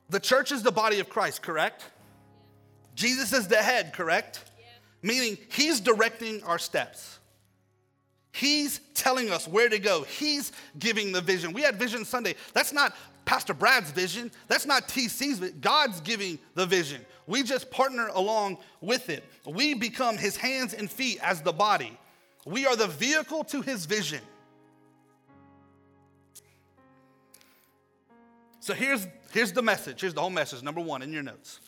The 0.10 0.20
church 0.20 0.52
is 0.52 0.62
the 0.62 0.74
body 0.74 1.00
of 1.00 1.08
Christ, 1.08 1.42
correct? 1.42 1.86
Jesus 2.96 3.32
is 3.32 3.48
the 3.48 3.64
head, 3.64 3.94
correct? 3.94 4.44
Meaning 5.08 5.38
he's 5.48 5.80
directing 5.80 6.44
our 6.44 6.60
steps. 6.60 7.20
He's 8.34 8.82
telling 8.94 9.32
us 9.32 9.48
where 9.48 9.70
to 9.70 9.80
go. 9.80 10.04
He's 10.04 10.52
giving 10.78 11.14
the 11.14 11.22
vision. 11.22 11.54
We 11.54 11.62
had 11.62 11.78
Vision 11.78 12.04
Sunday. 12.04 12.36
That's 12.54 12.74
not 12.74 12.94
Pastor 13.24 13.54
Brad's 13.54 13.90
vision. 13.92 14.30
That's 14.50 14.66
not 14.66 14.90
TC's 14.90 15.40
vision. 15.40 15.60
God's 15.62 16.02
giving 16.02 16.38
the 16.56 16.66
vision. 16.66 17.06
We 17.26 17.42
just 17.44 17.72
partner 17.72 18.10
along 18.14 18.58
with 18.82 19.10
it. 19.10 19.24
We 19.46 19.76
become 19.76 20.18
his 20.18 20.36
hands 20.36 20.74
and 20.74 20.92
feet 20.92 21.20
as 21.24 21.42
the 21.42 21.54
body. 21.54 21.98
We 22.46 22.66
are 22.66 22.76
the 22.76 22.88
vehicle 22.88 23.46
to 23.46 23.62
his 23.62 23.86
vision. 23.86 24.20
So 28.60 28.74
here's, 28.74 29.08
here's 29.32 29.54
the 29.54 29.62
message. 29.62 30.02
Here's 30.02 30.14
the 30.14 30.22
whole 30.22 30.30
message. 30.30 30.64
Number 30.64 30.82
one 30.82 31.02
in 31.02 31.14
your 31.14 31.24
notes. 31.24 31.62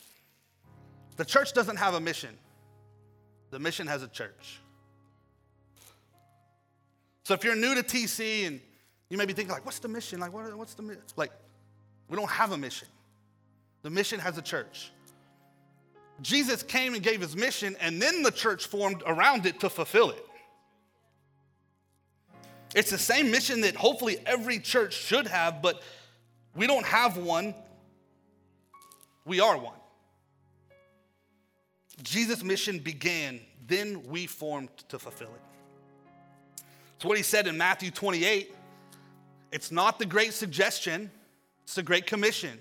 The 1.16 1.24
church 1.24 1.54
doesn't 1.54 1.78
have 1.78 1.94
a 1.94 2.02
mission, 2.02 2.38
the 3.52 3.60
mission 3.60 3.88
has 3.88 4.04
a 4.04 4.08
church. 4.08 4.60
So 7.24 7.34
if 7.34 7.44
you're 7.44 7.56
new 7.56 7.76
to 7.76 7.84
TC 7.84 8.48
and 8.48 8.60
you 9.10 9.18
may 9.18 9.26
be 9.26 9.34
thinking, 9.34 9.54
like, 9.54 9.66
what's 9.66 9.80
the 9.80 9.88
mission? 9.88 10.20
Like, 10.20 10.34
what, 10.34 10.56
what's 10.58 10.74
the 10.74 10.84
mission? 10.84 11.02
Like, 11.16 11.32
we 12.08 12.16
don't 12.16 12.30
have 12.30 12.52
a 12.52 12.58
mission. 12.58 12.88
The 13.82 13.90
mission 13.90 14.20
has 14.20 14.38
a 14.38 14.42
church. 14.42 14.92
Jesus 16.22 16.64
came 16.64 16.96
and 16.96 17.04
gave 17.04 17.22
his 17.22 17.36
mission, 17.36 17.78
and 17.80 18.02
then 18.02 18.24
the 18.24 18.32
church 18.32 18.68
formed 18.68 19.04
around 19.06 19.46
it 19.46 19.60
to 19.62 19.70
fulfill 19.70 20.12
it. 20.12 20.26
It's 22.76 22.92
the 22.92 22.98
same 22.98 23.32
mission 23.32 23.62
that 23.62 23.76
hopefully 23.76 24.18
every 24.26 24.60
church 24.60 24.94
should 24.94 25.28
have, 25.28 25.62
but 25.62 25.82
we 26.56 26.68
don't 26.68 26.86
have 26.86 27.18
one. 27.18 27.56
We 29.26 29.40
are 29.40 29.58
one. 29.58 29.79
Jesus' 32.04 32.44
mission 32.44 32.80
began, 32.80 33.40
then 33.68 34.04
we 34.08 34.26
formed 34.26 34.70
to 34.90 35.00
fulfill 35.00 35.30
it. 35.30 36.64
It's 36.96 37.06
what 37.06 37.18
he 37.18 37.24
said 37.24 37.48
in 37.48 37.58
Matthew 37.58 37.92
28. 37.92 38.54
It's 39.52 39.72
not 39.72 40.00
the 40.00 40.06
great 40.06 40.34
suggestion, 40.34 41.10
it's 41.64 41.76
the 41.76 41.84
great 41.84 42.06
commission. 42.06 42.60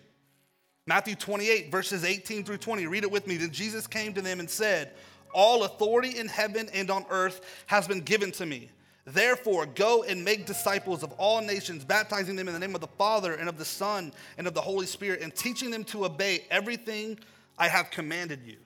Matthew 0.86 1.16
28, 1.16 1.70
verses 1.70 2.04
18 2.04 2.44
through 2.44 2.58
20. 2.58 2.86
Read 2.86 3.02
it 3.02 3.10
with 3.10 3.26
me. 3.26 3.36
Then 3.36 3.50
Jesus 3.50 3.86
came 3.86 4.14
to 4.14 4.22
them 4.22 4.40
and 4.40 4.48
said, 4.48 4.92
All 5.34 5.64
authority 5.64 6.18
in 6.18 6.28
heaven 6.28 6.70
and 6.72 6.90
on 6.90 7.04
earth 7.10 7.42
has 7.66 7.86
been 7.86 8.00
given 8.00 8.32
to 8.32 8.46
me. 8.46 8.70
Therefore, 9.04 9.66
go 9.66 10.02
and 10.02 10.24
make 10.24 10.46
disciples 10.46 11.02
of 11.02 11.12
all 11.12 11.40
nations, 11.42 11.84
baptizing 11.84 12.36
them 12.36 12.48
in 12.48 12.54
the 12.54 12.60
name 12.60 12.74
of 12.74 12.80
the 12.80 12.86
Father 12.86 13.34
and 13.34 13.48
of 13.48 13.58
the 13.58 13.64
Son 13.64 14.12
and 14.38 14.46
of 14.46 14.54
the 14.54 14.60
Holy 14.60 14.86
Spirit, 14.86 15.20
and 15.20 15.34
teaching 15.34 15.70
them 15.70 15.84
to 15.84 16.04
obey 16.04 16.46
everything 16.50 17.18
I 17.58 17.68
have 17.68 17.90
commanded 17.90 18.40
you. 18.46 18.56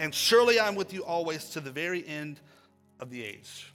And 0.00 0.14
surely 0.14 0.58
I'm 0.58 0.74
with 0.74 0.92
you 0.92 1.04
always 1.04 1.50
to 1.50 1.60
the 1.60 1.70
very 1.70 2.06
end 2.06 2.40
of 3.00 3.10
the 3.10 3.24
age. 3.24 3.72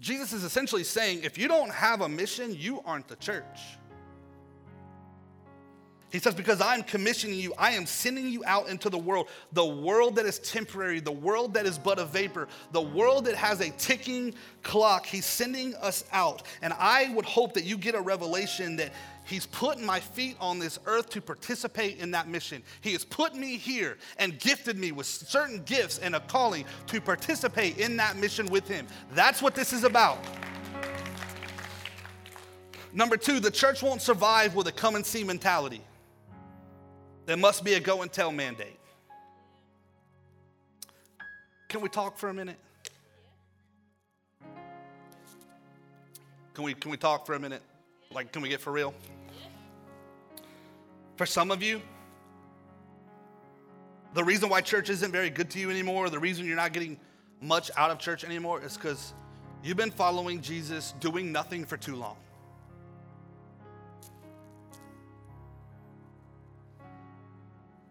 Jesus 0.00 0.32
is 0.32 0.44
essentially 0.44 0.84
saying 0.84 1.22
if 1.24 1.38
you 1.38 1.46
don't 1.46 1.70
have 1.70 2.00
a 2.00 2.08
mission, 2.08 2.54
you 2.56 2.82
aren't 2.84 3.08
the 3.08 3.16
church. 3.16 3.60
He 6.10 6.18
says, 6.18 6.34
Because 6.34 6.60
I'm 6.60 6.82
commissioning 6.82 7.38
you, 7.38 7.54
I 7.56 7.72
am 7.72 7.86
sending 7.86 8.28
you 8.28 8.42
out 8.44 8.68
into 8.68 8.90
the 8.90 8.98
world, 8.98 9.28
the 9.52 9.64
world 9.64 10.16
that 10.16 10.26
is 10.26 10.38
temporary, 10.40 11.00
the 11.00 11.12
world 11.12 11.54
that 11.54 11.66
is 11.66 11.78
but 11.78 11.98
a 11.98 12.04
vapor, 12.04 12.48
the 12.72 12.80
world 12.80 13.26
that 13.26 13.36
has 13.36 13.60
a 13.60 13.70
ticking 13.70 14.34
clock. 14.62 15.06
He's 15.06 15.26
sending 15.26 15.74
us 15.76 16.04
out. 16.12 16.42
And 16.62 16.72
I 16.72 17.12
would 17.14 17.24
hope 17.24 17.54
that 17.54 17.64
you 17.64 17.76
get 17.76 17.94
a 17.94 18.00
revelation 18.00 18.76
that 18.76 18.92
He's 19.30 19.46
putting 19.46 19.86
my 19.86 20.00
feet 20.00 20.36
on 20.40 20.58
this 20.58 20.80
earth 20.86 21.08
to 21.10 21.20
participate 21.20 22.00
in 22.00 22.10
that 22.10 22.26
mission. 22.26 22.64
He 22.80 22.90
has 22.94 23.04
put 23.04 23.32
me 23.36 23.58
here 23.58 23.96
and 24.18 24.36
gifted 24.40 24.76
me 24.76 24.90
with 24.90 25.06
certain 25.06 25.62
gifts 25.62 25.98
and 25.98 26.16
a 26.16 26.20
calling 26.20 26.64
to 26.88 27.00
participate 27.00 27.78
in 27.78 27.96
that 27.98 28.16
mission 28.16 28.46
with 28.46 28.66
Him. 28.66 28.88
That's 29.14 29.40
what 29.40 29.54
this 29.54 29.72
is 29.72 29.84
about. 29.84 30.18
Number 32.92 33.16
two, 33.16 33.38
the 33.38 33.52
church 33.52 33.84
won't 33.84 34.02
survive 34.02 34.56
with 34.56 34.66
a 34.66 34.72
come 34.72 34.96
and 34.96 35.06
see 35.06 35.22
mentality. 35.22 35.80
There 37.26 37.36
must 37.36 37.62
be 37.62 37.74
a 37.74 37.80
go 37.80 38.02
and 38.02 38.12
tell 38.12 38.32
mandate. 38.32 38.80
Can 41.68 41.80
we 41.82 41.88
talk 41.88 42.18
for 42.18 42.30
a 42.30 42.34
minute? 42.34 42.58
Can 46.52 46.64
we, 46.64 46.74
can 46.74 46.90
we 46.90 46.96
talk 46.96 47.26
for 47.26 47.34
a 47.34 47.38
minute? 47.38 47.62
Like, 48.12 48.32
can 48.32 48.42
we 48.42 48.48
get 48.48 48.60
for 48.60 48.72
real? 48.72 48.92
For 51.20 51.26
some 51.26 51.50
of 51.50 51.62
you, 51.62 51.82
the 54.14 54.24
reason 54.24 54.48
why 54.48 54.62
church 54.62 54.88
isn't 54.88 55.12
very 55.12 55.28
good 55.28 55.50
to 55.50 55.58
you 55.58 55.68
anymore, 55.68 56.08
the 56.08 56.18
reason 56.18 56.46
you're 56.46 56.56
not 56.56 56.72
getting 56.72 56.98
much 57.42 57.70
out 57.76 57.90
of 57.90 57.98
church 57.98 58.24
anymore 58.24 58.62
is 58.62 58.74
because 58.74 59.12
you've 59.62 59.76
been 59.76 59.90
following 59.90 60.40
Jesus 60.40 60.94
doing 60.98 61.30
nothing 61.30 61.66
for 61.66 61.76
too 61.76 61.94
long. 61.94 62.16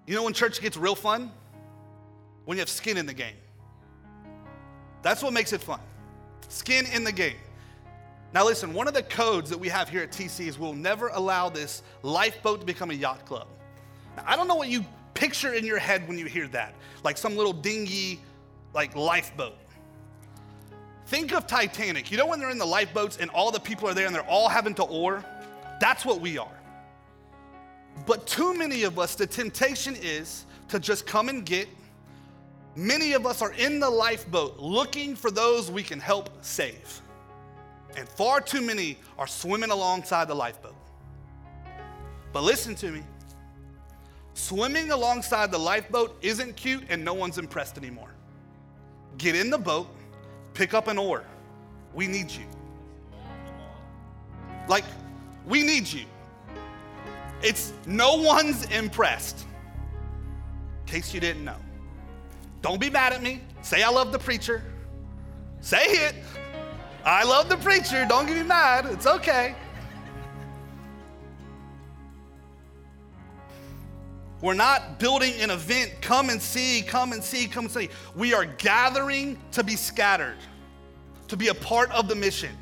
You 0.08 0.15
know 0.15 0.24
when 0.24 0.34
church 0.34 0.60
gets 0.60 0.76
real 0.76 0.96
fun? 0.96 1.32
When 2.46 2.58
you 2.58 2.62
have 2.62 2.70
skin 2.70 2.98
in 2.98 3.06
the 3.06 3.13
game. 3.13 3.38
That's 5.04 5.22
what 5.22 5.34
makes 5.34 5.54
it 5.54 5.62
fun. 5.62 5.82
Skin 6.48 6.88
in 6.88 7.04
the 7.04 7.12
game. 7.12 7.38
Now, 8.32 8.46
listen, 8.46 8.74
one 8.74 8.88
of 8.88 8.94
the 8.94 9.04
codes 9.04 9.50
that 9.50 9.58
we 9.58 9.70
have 9.70 9.89
here 9.89 10.04
at 10.04 10.12
TC 10.12 10.48
is 10.48 10.60
we'll 10.60 10.74
never 10.74 11.08
allow 11.10 11.50
this 11.50 11.82
lifeboat 12.04 12.60
to 12.60 12.65
become 12.65 12.92
a 12.92 12.94
yacht 12.94 13.26
club. 13.26 13.48
Now, 14.15 14.24
I 14.28 14.36
don't 14.36 14.48
know 14.48 14.56
what 14.56 14.70
you 14.70 14.86
picture 15.15 15.54
in 15.54 15.65
your 15.65 15.80
head 15.80 16.08
when 16.08 16.18
you 16.18 16.26
hear 16.26 16.48
that, 16.50 16.76
like 17.04 17.18
some 17.18 17.36
little 17.36 17.54
dingy, 17.54 18.20
like 18.74 18.96
lifeboat. 18.96 19.58
Think 21.08 21.34
of 21.34 21.48
Titanic. 21.48 22.12
You 22.12 22.18
know 22.18 22.28
when 22.28 22.39
they're 22.39 22.52
in 22.52 22.60
the 22.60 22.65
lifeboats 22.65 23.18
and 23.18 23.32
all 23.32 23.50
the 23.50 23.60
people 23.60 23.89
are 23.89 23.96
there 23.96 24.06
and 24.06 24.13
they're 24.13 24.30
all 24.30 24.48
having 24.48 24.76
to 24.76 24.84
oar? 24.84 25.26
That's 25.80 26.06
what 26.06 26.22
we 26.22 26.38
are. 26.38 26.60
But 28.06 28.28
too 28.28 28.54
many 28.54 28.84
of 28.84 29.00
us, 29.00 29.15
the 29.15 29.26
temptation 29.26 29.96
is 30.00 30.46
to 30.68 30.80
just 30.80 31.08
come 31.08 31.30
and 31.30 31.44
get. 31.44 31.68
Many 32.76 33.13
of 33.13 33.26
us 33.26 33.42
are 33.42 33.54
in 33.54 33.80
the 33.80 33.89
lifeboat 33.89 34.60
looking 34.60 35.15
for 35.15 35.32
those 35.32 35.72
we 35.72 35.82
can 35.82 36.00
help 36.00 36.30
save. 36.42 37.02
And 38.00 38.08
far 38.08 38.40
too 38.40 38.62
many 38.62 38.98
are 39.18 39.28
swimming 39.28 39.72
alongside 39.72 40.30
the 40.30 40.34
lifeboat. 40.34 40.76
But 42.32 42.44
listen 42.44 42.74
to 42.76 42.92
me 42.92 43.04
swimming 44.34 44.92
alongside 44.92 45.52
the 45.52 45.58
lifeboat 45.58 46.18
isn't 46.22 46.56
cute 46.56 46.86
and 46.88 47.04
no 47.04 47.14
one's 47.14 47.38
impressed 47.38 47.78
anymore. 47.78 48.14
Get 49.18 49.36
in 49.36 49.50
the 49.50 49.58
boat, 49.58 49.94
pick 50.54 50.74
up 50.74 50.88
an 50.88 50.98
oar. 50.98 51.26
We 51.94 52.08
need 52.08 52.32
you. 52.32 52.46
Like, 54.70 54.86
we 55.46 55.62
need 55.62 55.92
you. 55.92 56.06
It's 57.42 57.74
no 57.86 58.16
one's 58.16 58.64
impressed. 58.68 59.46
In 60.82 60.94
case 60.94 61.14
you 61.14 61.20
didn't 61.20 61.44
know. 61.44 61.58
Don't 62.62 62.80
be 62.80 62.90
mad 62.90 63.12
at 63.12 63.22
me. 63.22 63.42
Say 63.62 63.84
I 63.84 63.90
love 63.90 64.14
the 64.14 64.20
preacher. 64.20 64.64
Say 65.60 65.84
it. 65.84 66.16
I 67.06 67.24
love 67.24 67.50
the 67.50 67.58
preacher. 67.58 68.06
Don't 68.08 68.26
get 68.26 68.38
me 68.38 68.44
mad. 68.44 68.86
It's 68.88 69.08
okay. 69.08 69.56
We're 74.42 74.54
not 74.54 75.00
building 75.00 75.34
an 75.42 75.50
event, 75.50 75.96
come 76.02 76.30
and 76.30 76.42
see, 76.42 76.82
come 76.82 77.12
and 77.12 77.22
see, 77.22 77.48
come 77.48 77.66
and 77.66 77.74
see. 77.74 77.90
We 78.16 78.34
are 78.34 78.46
gathering 78.46 79.38
to 79.52 79.64
be 79.64 79.76
scattered, 79.76 80.38
to 81.28 81.36
be 81.36 81.50
a 81.50 81.54
part 81.54 81.92
of 81.92 82.08
the 82.08 82.16
mission. 82.16 82.58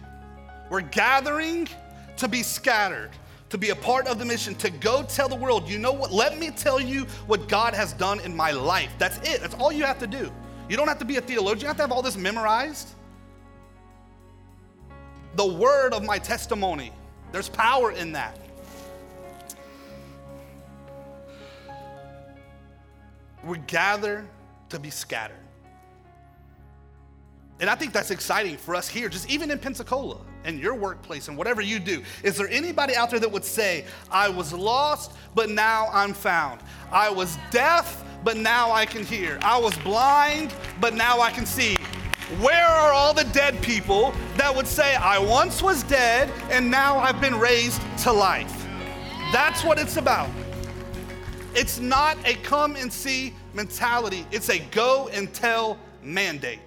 We're 0.71 0.81
gathering 0.81 1.69
to 2.17 2.27
be 2.27 2.41
scattered 2.41 3.11
to 3.49 3.57
be 3.57 3.69
a 3.69 3.75
part 3.75 4.07
of 4.07 4.19
the 4.19 4.25
mission, 4.25 4.55
to 4.55 4.69
go 4.69 5.03
tell 5.03 5.29
the 5.29 5.35
world, 5.35 5.69
you 5.69 5.79
know 5.79 5.93
what? 5.93 6.11
Let 6.11 6.37
me 6.37 6.51
tell 6.51 6.81
you 6.81 7.05
what 7.27 7.47
God 7.47 7.73
has 7.73 7.93
done 7.93 8.19
in 8.21 8.35
my 8.35 8.51
life. 8.51 8.91
That's 8.97 9.17
it. 9.19 9.41
That's 9.41 9.55
all 9.55 9.71
you 9.71 9.85
have 9.85 9.99
to 9.99 10.07
do. 10.07 10.31
You 10.69 10.75
don't 10.75 10.87
have 10.87 10.99
to 10.99 11.05
be 11.05 11.15
a 11.15 11.21
theologian, 11.21 11.61
you 11.61 11.67
have 11.67 11.77
to 11.77 11.83
have 11.83 11.91
all 11.91 12.01
this 12.01 12.17
memorized. 12.17 12.89
The 15.37 15.45
word 15.45 15.93
of 15.93 16.03
my 16.03 16.17
testimony, 16.17 16.91
there's 17.31 17.47
power 17.47 17.91
in 17.91 18.11
that. 18.13 18.39
We 23.43 23.59
gather 23.59 24.27
to 24.69 24.79
be 24.79 24.89
scattered. 24.89 25.37
And 27.59 27.69
I 27.69 27.75
think 27.75 27.93
that's 27.93 28.09
exciting 28.09 28.57
for 28.57 28.73
us 28.73 28.87
here, 28.87 29.09
just 29.09 29.29
even 29.29 29.51
in 29.51 29.59
Pensacola 29.59 30.17
and 30.43 30.59
your 30.59 30.73
workplace 30.73 31.27
and 31.27 31.37
whatever 31.37 31.61
you 31.61 31.77
do. 31.77 32.01
Is 32.23 32.35
there 32.35 32.49
anybody 32.49 32.95
out 32.95 33.11
there 33.11 33.19
that 33.19 33.31
would 33.31 33.45
say, 33.45 33.85
I 34.09 34.29
was 34.29 34.51
lost, 34.53 35.11
but 35.35 35.51
now 35.51 35.87
I'm 35.93 36.15
found? 36.15 36.61
I 36.91 37.11
was 37.11 37.37
deaf, 37.51 38.03
but 38.23 38.37
now 38.37 38.71
I 38.71 38.87
can 38.87 39.05
hear. 39.05 39.37
I 39.43 39.59
was 39.59 39.77
blind, 39.77 40.51
but 40.81 40.95
now 40.95 41.21
I 41.21 41.29
can 41.29 41.45
see. 41.45 41.77
Where 42.41 42.65
are 42.65 42.91
all 42.91 43.13
the 43.13 43.23
dead 43.25 43.61
people 43.61 44.13
that 44.35 44.53
would 44.53 44.67
say, 44.67 44.95
I 44.95 45.17
once 45.17 45.61
was 45.61 45.83
dead 45.83 46.31
and 46.49 46.69
now 46.69 46.97
I've 46.97 47.21
been 47.21 47.39
raised 47.39 47.81
to 48.03 48.11
life? 48.11 48.65
That's 49.31 49.63
what 49.63 49.79
it's 49.79 49.97
about. 49.97 50.29
It's 51.55 51.79
not 51.79 52.17
a 52.25 52.35
come 52.35 52.75
and 52.75 52.91
see 52.91 53.33
mentality, 53.53 54.25
it's 54.31 54.49
a 54.49 54.59
go 54.59 55.09
and 55.13 55.33
tell 55.33 55.79
mandate 56.03 56.59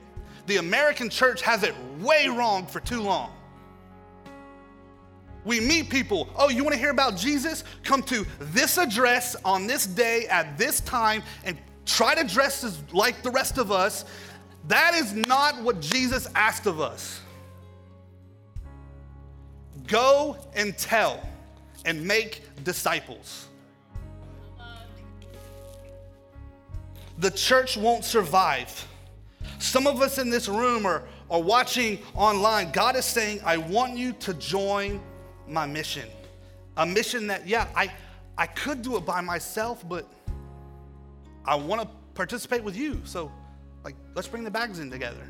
the 0.50 0.56
American 0.56 1.08
church 1.08 1.42
has 1.42 1.62
it 1.62 1.74
way 2.00 2.26
wrong 2.26 2.66
for 2.66 2.80
too 2.80 3.00
long. 3.00 3.32
We 5.44 5.60
meet 5.60 5.88
people, 5.88 6.28
oh, 6.36 6.48
you 6.48 6.64
want 6.64 6.74
to 6.74 6.78
hear 6.78 6.90
about 6.90 7.16
Jesus? 7.16 7.62
Come 7.84 8.02
to 8.04 8.26
this 8.40 8.76
address 8.76 9.36
on 9.44 9.68
this 9.68 9.86
day 9.86 10.26
at 10.26 10.58
this 10.58 10.80
time 10.80 11.22
and 11.44 11.56
try 11.86 12.16
to 12.16 12.24
dress 12.24 12.64
as, 12.64 12.82
like 12.92 13.22
the 13.22 13.30
rest 13.30 13.58
of 13.58 13.70
us. 13.70 14.04
That 14.68 14.94
is 14.94 15.14
not 15.14 15.60
what 15.62 15.80
Jesus 15.80 16.28
asked 16.34 16.66
of 16.66 16.80
us. 16.80 17.20
Go 19.86 20.36
and 20.54 20.76
tell. 20.76 21.22
and 21.84 22.04
make 22.04 22.42
disciples. 22.64 23.48
The 27.18 27.30
church 27.30 27.76
won't 27.76 28.04
survive. 28.04 28.86
Some 29.58 29.86
of 29.86 30.00
us 30.00 30.18
in 30.18 30.30
this 30.30 30.48
room 30.48 30.86
are, 30.86 31.04
are 31.30 31.40
watching 31.40 31.98
online. 32.14 32.70
God 32.72 32.96
is 32.96 33.04
saying, 33.04 33.40
I 33.44 33.58
want 33.58 33.96
you 33.96 34.12
to 34.14 34.34
join 34.34 35.00
my 35.46 35.66
mission. 35.66 36.08
A 36.76 36.86
mission 36.86 37.26
that, 37.26 37.46
yeah, 37.46 37.66
I, 37.76 37.92
I 38.38 38.46
could 38.46 38.80
do 38.80 38.96
it 38.96 39.04
by 39.04 39.20
myself, 39.20 39.86
but 39.86 40.10
I 41.44 41.56
want 41.56 41.82
to 41.82 41.88
participate 42.14 42.64
with 42.64 42.76
you. 42.76 43.02
So, 43.04 43.30
like, 43.84 43.96
let's 44.14 44.28
bring 44.28 44.44
the 44.44 44.50
bags 44.50 44.78
in 44.78 44.90
together. 44.90 45.26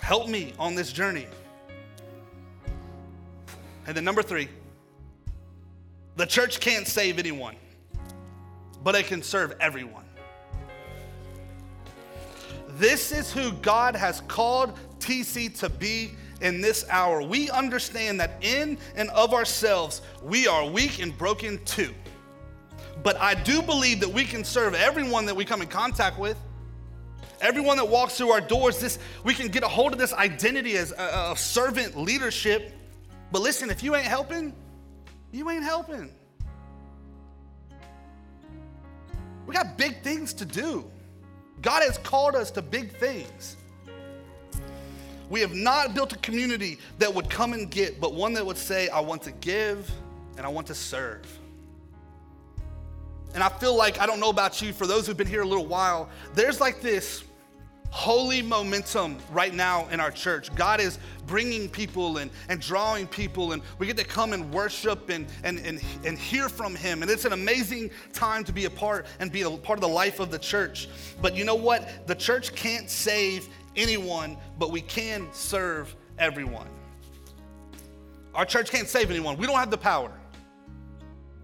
Help 0.00 0.28
me 0.28 0.54
on 0.58 0.74
this 0.74 0.92
journey. 0.92 1.26
And 3.86 3.96
then, 3.96 4.04
number 4.04 4.22
three, 4.22 4.48
the 6.16 6.26
church 6.26 6.60
can't 6.60 6.86
save 6.86 7.18
anyone, 7.18 7.56
but 8.82 8.94
it 8.94 9.06
can 9.06 9.22
serve 9.22 9.54
everyone. 9.60 10.04
This 12.76 13.12
is 13.12 13.32
who 13.32 13.52
God 13.52 13.94
has 13.94 14.20
called 14.22 14.78
TC 15.00 15.58
to 15.58 15.68
be 15.68 16.12
in 16.40 16.60
this 16.60 16.84
hour. 16.88 17.22
We 17.22 17.50
understand 17.50 18.20
that 18.20 18.42
in 18.42 18.78
and 18.96 19.10
of 19.10 19.34
ourselves, 19.34 20.02
we 20.22 20.46
are 20.46 20.66
weak 20.66 21.00
and 21.00 21.16
broken 21.16 21.62
too. 21.64 21.94
But 23.02 23.16
I 23.20 23.34
do 23.34 23.62
believe 23.62 24.00
that 24.00 24.08
we 24.08 24.24
can 24.24 24.44
serve 24.44 24.74
everyone 24.74 25.26
that 25.26 25.36
we 25.36 25.44
come 25.44 25.62
in 25.62 25.68
contact 25.68 26.18
with. 26.18 26.36
Everyone 27.40 27.78
that 27.78 27.88
walks 27.88 28.18
through 28.18 28.30
our 28.30 28.40
doors, 28.40 28.78
this 28.78 28.98
we 29.24 29.32
can 29.32 29.48
get 29.48 29.62
a 29.62 29.68
hold 29.68 29.92
of 29.92 29.98
this 29.98 30.12
identity 30.12 30.76
as 30.76 30.92
a, 30.92 31.30
a 31.32 31.36
servant 31.36 31.96
leadership. 31.96 32.72
But 33.32 33.40
listen, 33.40 33.70
if 33.70 33.82
you 33.82 33.94
ain't 33.94 34.06
helping, 34.06 34.54
you 35.32 35.48
ain't 35.48 35.64
helping. 35.64 36.10
We 39.46 39.54
got 39.54 39.78
big 39.78 40.02
things 40.02 40.34
to 40.34 40.44
do. 40.44 40.90
God 41.62 41.82
has 41.82 41.98
called 41.98 42.34
us 42.34 42.50
to 42.52 42.62
big 42.62 42.94
things. 42.96 43.56
We 45.30 45.40
have 45.40 45.54
not 45.54 45.94
built 45.94 46.12
a 46.12 46.18
community 46.18 46.78
that 46.98 47.14
would 47.14 47.30
come 47.30 47.52
and 47.52 47.70
get, 47.70 48.00
but 48.00 48.14
one 48.14 48.34
that 48.34 48.44
would 48.44 48.58
say, 48.58 48.88
I 48.88 49.00
want 49.00 49.22
to 49.22 49.30
give 49.32 49.90
and 50.36 50.44
I 50.44 50.48
want 50.48 50.66
to 50.66 50.74
serve. 50.74 51.39
And 53.34 53.42
I 53.42 53.48
feel 53.48 53.76
like, 53.76 54.00
I 54.00 54.06
don't 54.06 54.20
know 54.20 54.30
about 54.30 54.60
you, 54.60 54.72
for 54.72 54.86
those 54.86 55.06
who've 55.06 55.16
been 55.16 55.26
here 55.26 55.42
a 55.42 55.46
little 55.46 55.66
while, 55.66 56.08
there's 56.34 56.60
like 56.60 56.80
this 56.80 57.24
holy 57.90 58.40
momentum 58.40 59.18
right 59.30 59.52
now 59.52 59.88
in 59.88 59.98
our 59.98 60.10
church. 60.10 60.54
God 60.54 60.80
is 60.80 60.98
bringing 61.26 61.68
people 61.68 62.18
and, 62.18 62.30
and 62.48 62.60
drawing 62.60 63.06
people, 63.06 63.52
and 63.52 63.62
we 63.78 63.86
get 63.86 63.96
to 63.96 64.04
come 64.04 64.32
and 64.32 64.52
worship 64.52 65.10
and, 65.10 65.26
and, 65.42 65.58
and, 65.58 65.80
and 66.04 66.18
hear 66.18 66.48
from 66.48 66.74
Him. 66.74 67.02
And 67.02 67.10
it's 67.10 67.24
an 67.24 67.32
amazing 67.32 67.90
time 68.12 68.44
to 68.44 68.52
be 68.52 68.64
a 68.64 68.70
part 68.70 69.06
and 69.18 69.30
be 69.30 69.42
a 69.42 69.50
part 69.50 69.78
of 69.78 69.82
the 69.82 69.88
life 69.88 70.20
of 70.20 70.30
the 70.30 70.38
church. 70.38 70.88
But 71.20 71.36
you 71.36 71.44
know 71.44 71.56
what? 71.56 72.06
The 72.06 72.14
church 72.14 72.54
can't 72.54 72.88
save 72.88 73.48
anyone, 73.76 74.36
but 74.58 74.70
we 74.70 74.80
can 74.80 75.28
serve 75.32 75.94
everyone. 76.18 76.68
Our 78.34 78.44
church 78.44 78.70
can't 78.70 78.88
save 78.88 79.10
anyone. 79.10 79.36
We 79.36 79.46
don't 79.46 79.56
have 79.56 79.70
the 79.70 79.78
power. 79.78 80.12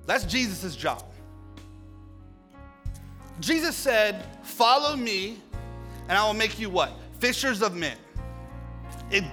That's 0.07 0.25
Jesus' 0.25 0.77
job. 0.77 1.05
Jesus 3.40 3.77
said, 3.77 4.25
Follow 4.42 4.96
me, 4.96 5.38
and 6.09 6.16
I 6.16 6.25
will 6.27 6.35
make 6.35 6.59
you 6.59 6.70
what? 6.70 6.92
Fishers 7.18 7.62
of 7.62 7.75
men. 7.75 7.96
It, 9.11 9.25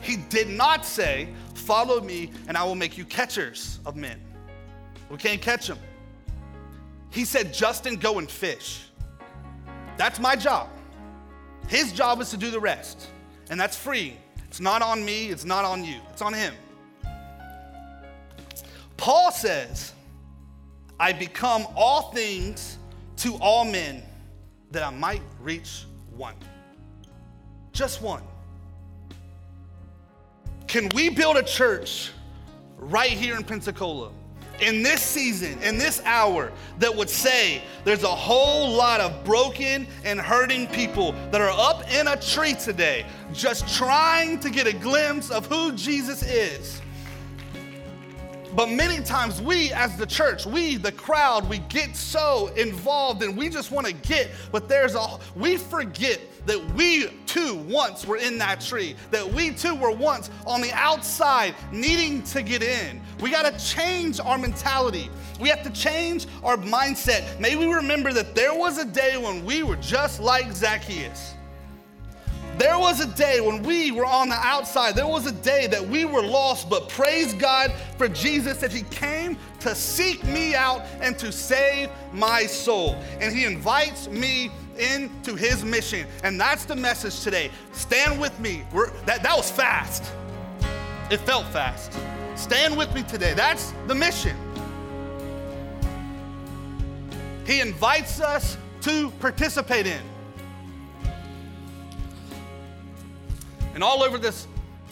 he 0.00 0.16
did 0.16 0.48
not 0.48 0.84
say, 0.84 1.28
Follow 1.54 2.00
me, 2.00 2.32
and 2.48 2.56
I 2.56 2.64
will 2.64 2.74
make 2.74 2.96
you 2.96 3.04
catchers 3.04 3.80
of 3.84 3.96
men. 3.96 4.20
We 5.10 5.16
can't 5.16 5.40
catch 5.40 5.66
them. 5.66 5.78
He 7.10 7.24
said, 7.24 7.52
Justin, 7.52 7.96
go 7.96 8.18
and 8.18 8.30
fish. 8.30 8.84
That's 9.96 10.18
my 10.18 10.36
job. 10.36 10.68
His 11.68 11.92
job 11.92 12.20
is 12.20 12.30
to 12.30 12.36
do 12.36 12.50
the 12.50 12.60
rest, 12.60 13.08
and 13.50 13.60
that's 13.60 13.76
free. 13.76 14.16
It's 14.46 14.60
not 14.60 14.82
on 14.82 15.04
me, 15.04 15.26
it's 15.28 15.44
not 15.44 15.64
on 15.64 15.84
you, 15.84 16.00
it's 16.10 16.22
on 16.22 16.32
him. 16.32 16.54
Paul 18.96 19.30
says, 19.30 19.92
I 20.98 21.12
become 21.12 21.66
all 21.76 22.10
things 22.12 22.78
to 23.20 23.36
all 23.36 23.64
men 23.64 24.02
that 24.70 24.82
I 24.82 24.90
might 24.90 25.22
reach 25.40 25.84
one. 26.16 26.34
Just 27.72 28.00
one. 28.00 28.22
Can 30.66 30.88
we 30.94 31.10
build 31.10 31.36
a 31.36 31.42
church 31.42 32.12
right 32.78 33.10
here 33.10 33.36
in 33.36 33.44
Pensacola 33.44 34.10
in 34.60 34.82
this 34.82 35.02
season, 35.02 35.58
in 35.62 35.78
this 35.78 36.02
hour, 36.04 36.52
that 36.78 36.94
would 36.94 37.10
say 37.10 37.62
there's 37.84 38.04
a 38.04 38.08
whole 38.08 38.70
lot 38.70 39.00
of 39.00 39.24
broken 39.24 39.86
and 40.04 40.20
hurting 40.20 40.66
people 40.68 41.12
that 41.30 41.40
are 41.40 41.50
up 41.50 41.90
in 41.92 42.08
a 42.08 42.16
tree 42.16 42.54
today 42.54 43.06
just 43.32 43.74
trying 43.74 44.38
to 44.40 44.50
get 44.50 44.66
a 44.66 44.72
glimpse 44.72 45.30
of 45.30 45.46
who 45.46 45.72
Jesus 45.72 46.22
is? 46.22 46.79
But 48.54 48.68
many 48.68 49.02
times 49.04 49.40
we, 49.40 49.72
as 49.72 49.96
the 49.96 50.06
church, 50.06 50.44
we, 50.44 50.76
the 50.76 50.90
crowd, 50.90 51.48
we 51.48 51.58
get 51.68 51.94
so 51.94 52.48
involved 52.56 53.22
and 53.22 53.36
we 53.36 53.48
just 53.48 53.70
want 53.70 53.86
to 53.86 53.92
get, 53.92 54.30
but 54.50 54.68
there's 54.68 54.96
a, 54.96 55.18
we 55.36 55.56
forget 55.56 56.20
that 56.46 56.74
we 56.74 57.08
too 57.26 57.56
once 57.68 58.04
were 58.04 58.16
in 58.16 58.38
that 58.38 58.60
tree, 58.60 58.96
that 59.12 59.26
we 59.32 59.52
too 59.52 59.74
were 59.74 59.92
once 59.92 60.30
on 60.46 60.60
the 60.60 60.72
outside 60.72 61.54
needing 61.70 62.22
to 62.24 62.42
get 62.42 62.62
in. 62.62 63.00
We 63.20 63.30
got 63.30 63.50
to 63.50 63.64
change 63.64 64.18
our 64.18 64.38
mentality. 64.38 65.10
We 65.38 65.48
have 65.48 65.62
to 65.62 65.70
change 65.70 66.26
our 66.42 66.56
mindset. 66.56 67.38
May 67.38 67.54
we 67.56 67.72
remember 67.72 68.12
that 68.12 68.34
there 68.34 68.54
was 68.54 68.78
a 68.78 68.84
day 68.84 69.16
when 69.16 69.44
we 69.44 69.62
were 69.62 69.76
just 69.76 70.18
like 70.20 70.52
Zacchaeus. 70.52 71.34
There 72.60 72.78
was 72.78 73.00
a 73.00 73.06
day 73.06 73.40
when 73.40 73.62
we 73.62 73.90
were 73.90 74.04
on 74.04 74.28
the 74.28 74.34
outside. 74.34 74.94
There 74.94 75.06
was 75.06 75.24
a 75.24 75.32
day 75.32 75.66
that 75.68 75.82
we 75.82 76.04
were 76.04 76.20
lost, 76.22 76.68
but 76.68 76.90
praise 76.90 77.32
God 77.32 77.72
for 77.96 78.06
Jesus 78.06 78.58
that 78.58 78.70
He 78.70 78.82
came 78.90 79.38
to 79.60 79.74
seek 79.74 80.22
me 80.24 80.54
out 80.54 80.82
and 81.00 81.18
to 81.20 81.32
save 81.32 81.88
my 82.12 82.44
soul. 82.44 82.96
And 83.18 83.34
He 83.34 83.46
invites 83.46 84.08
me 84.08 84.50
into 84.76 85.36
His 85.36 85.64
mission. 85.64 86.06
And 86.22 86.38
that's 86.38 86.66
the 86.66 86.76
message 86.76 87.20
today. 87.20 87.50
Stand 87.72 88.20
with 88.20 88.38
me. 88.38 88.64
We're, 88.74 88.90
that, 89.06 89.22
that 89.22 89.34
was 89.34 89.50
fast. 89.50 90.12
It 91.10 91.20
felt 91.20 91.46
fast. 91.46 91.98
Stand 92.34 92.76
with 92.76 92.94
me 92.94 93.04
today. 93.04 93.32
That's 93.32 93.72
the 93.86 93.94
mission. 93.94 94.36
He 97.46 97.62
invites 97.62 98.20
us 98.20 98.58
to 98.82 99.10
participate 99.12 99.86
in. 99.86 100.09
And 103.74 103.82
all 103.82 104.02
over 104.02 104.18
this, 104.18 104.46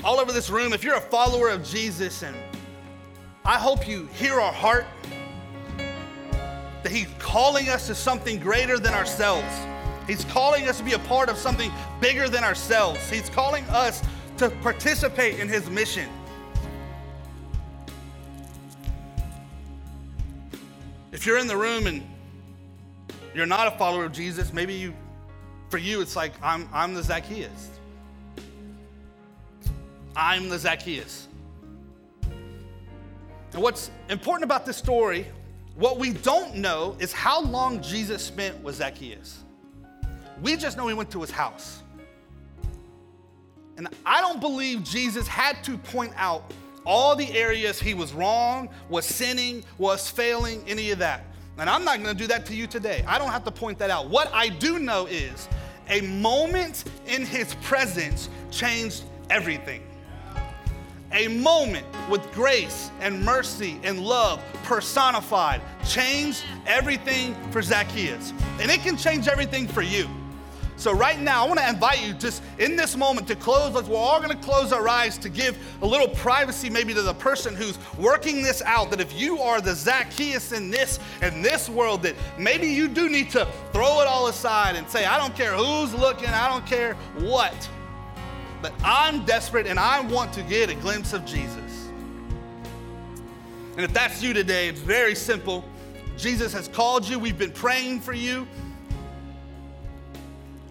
all 0.04 0.20
over 0.20 0.32
this 0.32 0.50
room, 0.50 0.72
if 0.72 0.84
you're 0.84 0.96
a 0.96 1.00
follower 1.00 1.48
of 1.48 1.64
Jesus, 1.64 2.22
and 2.22 2.36
I 3.44 3.56
hope 3.56 3.88
you 3.88 4.06
hear 4.14 4.40
our 4.40 4.52
heart 4.52 4.86
that 6.82 6.92
He's 6.92 7.08
calling 7.18 7.68
us 7.68 7.86
to 7.88 7.94
something 7.94 8.38
greater 8.38 8.78
than 8.78 8.94
ourselves. 8.94 9.46
He's 10.06 10.24
calling 10.24 10.68
us 10.68 10.78
to 10.78 10.84
be 10.84 10.92
a 10.94 10.98
part 11.00 11.28
of 11.28 11.36
something 11.36 11.70
bigger 12.00 12.28
than 12.28 12.44
ourselves. 12.44 13.10
He's 13.10 13.28
calling 13.28 13.64
us 13.64 14.02
to 14.38 14.50
participate 14.62 15.38
in 15.38 15.48
His 15.48 15.68
mission. 15.68 16.08
If 21.10 21.26
you're 21.26 21.38
in 21.38 21.46
the 21.46 21.56
room 21.56 21.86
and 21.86 22.03
you're 23.34 23.46
not 23.46 23.66
a 23.66 23.72
follower 23.72 24.05
of 24.05 24.12
Jesus, 24.12 24.53
maybe 24.53 24.74
you, 24.74 24.94
for 25.68 25.78
you, 25.78 26.00
it's 26.00 26.14
like 26.16 26.32
I'm, 26.42 26.68
I'm 26.72 26.94
the 26.94 27.03
Zacchaeus. 27.03 27.78
I'm 30.18 30.48
the 30.48 30.58
Zacchaeus. 30.58 31.28
And 33.52 33.62
what's 33.62 33.92
important 34.10 34.42
about 34.42 34.66
this 34.66 34.76
story, 34.76 35.28
what 35.76 36.00
we 36.00 36.12
don't 36.12 36.56
know 36.56 36.96
is 36.98 37.12
how 37.12 37.40
long 37.40 37.80
Jesus 37.80 38.20
spent 38.20 38.60
with 38.64 38.74
Zacchaeus. 38.74 39.44
We 40.42 40.56
just 40.56 40.76
know 40.76 40.88
he 40.88 40.94
went 40.94 41.12
to 41.12 41.20
his 41.20 41.30
house. 41.30 41.84
And 43.76 43.86
I 44.04 44.20
don't 44.20 44.40
believe 44.40 44.82
Jesus 44.82 45.28
had 45.28 45.62
to 45.62 45.78
point 45.78 46.12
out 46.16 46.52
all 46.84 47.14
the 47.14 47.32
areas 47.32 47.78
he 47.78 47.94
was 47.94 48.12
wrong, 48.12 48.70
was 48.88 49.06
sinning, 49.06 49.64
was 49.78 50.10
failing, 50.10 50.64
any 50.66 50.90
of 50.90 50.98
that. 50.98 51.26
And 51.58 51.70
I'm 51.70 51.84
not 51.84 51.98
gonna 51.98 52.12
do 52.12 52.26
that 52.26 52.44
to 52.46 52.56
you 52.56 52.66
today. 52.66 53.04
I 53.06 53.18
don't 53.18 53.30
have 53.30 53.44
to 53.44 53.52
point 53.52 53.78
that 53.78 53.90
out. 53.90 54.08
What 54.10 54.32
I 54.34 54.48
do 54.48 54.80
know 54.80 55.06
is 55.06 55.48
a 55.88 56.00
moment 56.00 56.84
in 57.06 57.24
his 57.24 57.54
presence 57.62 58.28
changed 58.50 59.04
everything 59.30 59.88
a 61.12 61.28
moment 61.28 61.86
with 62.11 62.30
grace 62.32 62.90
and 63.00 63.24
mercy 63.24 63.80
and 63.82 64.00
love 64.00 64.42
personified 64.64 65.61
changed 65.86 66.44
everything 66.66 67.34
for 67.50 67.62
Zacchaeus. 67.62 68.32
And 68.61 68.70
it 68.70 68.80
can 68.80 68.96
change 68.96 69.28
everything 69.28 69.66
for 69.66 69.82
you. 69.82 70.09
So, 70.78 70.92
right 70.92 71.18
now, 71.18 71.44
I 71.44 71.48
want 71.48 71.59
to 71.59 71.68
invite 71.68 72.06
you 72.06 72.12
just 72.12 72.40
in 72.61 72.76
this 72.76 72.96
moment 72.96 73.26
to 73.26 73.34
close. 73.34 73.72
We're 73.88 73.96
all 73.96 74.22
going 74.22 74.30
to 74.30 74.44
close 74.44 74.72
our 74.72 74.88
eyes 74.88 75.18
to 75.18 75.28
give 75.28 75.59
a 75.82 75.86
little 75.86 76.06
privacy 76.06 76.70
maybe 76.70 76.94
to 76.94 77.02
the 77.02 77.14
person 77.14 77.56
who's 77.56 77.76
working 77.98 78.44
this 78.44 78.62
out. 78.62 78.90
That 78.90 79.00
if 79.00 79.12
you 79.12 79.40
are 79.40 79.61
the 79.61 79.74
Zacchaeus 79.74 80.52
in 80.52 80.70
this, 80.70 81.00
in 81.20 81.42
this 81.42 81.68
world, 81.68 82.04
that 82.04 82.14
maybe 82.38 82.68
you 82.68 82.86
do 82.86 83.09
need 83.09 83.28
to 83.30 83.48
throw 83.72 84.00
it 84.02 84.06
all 84.06 84.28
aside 84.28 84.76
and 84.76 84.88
say, 84.88 85.04
I 85.04 85.18
don't 85.18 85.34
care 85.34 85.52
who's 85.52 85.92
looking, 85.94 86.28
I 86.28 86.48
don't 86.48 86.64
care 86.64 86.94
what. 87.18 87.68
But 88.61 88.72
I'm 88.82 89.24
desperate 89.24 89.66
and 89.66 89.78
I 89.78 90.00
want 90.00 90.32
to 90.34 90.42
get 90.42 90.70
a 90.70 90.74
glimpse 90.74 91.12
of 91.12 91.24
Jesus. 91.24 91.88
And 93.76 93.84
if 93.84 93.92
that's 93.92 94.22
you 94.22 94.32
today, 94.32 94.68
it's 94.68 94.80
very 94.80 95.14
simple. 95.14 95.64
Jesus 96.16 96.52
has 96.52 96.66
called 96.66 97.09
you, 97.09 97.18
we've 97.18 97.38
been 97.38 97.52
praying 97.52 98.00
for 98.00 98.12
you. 98.12 98.46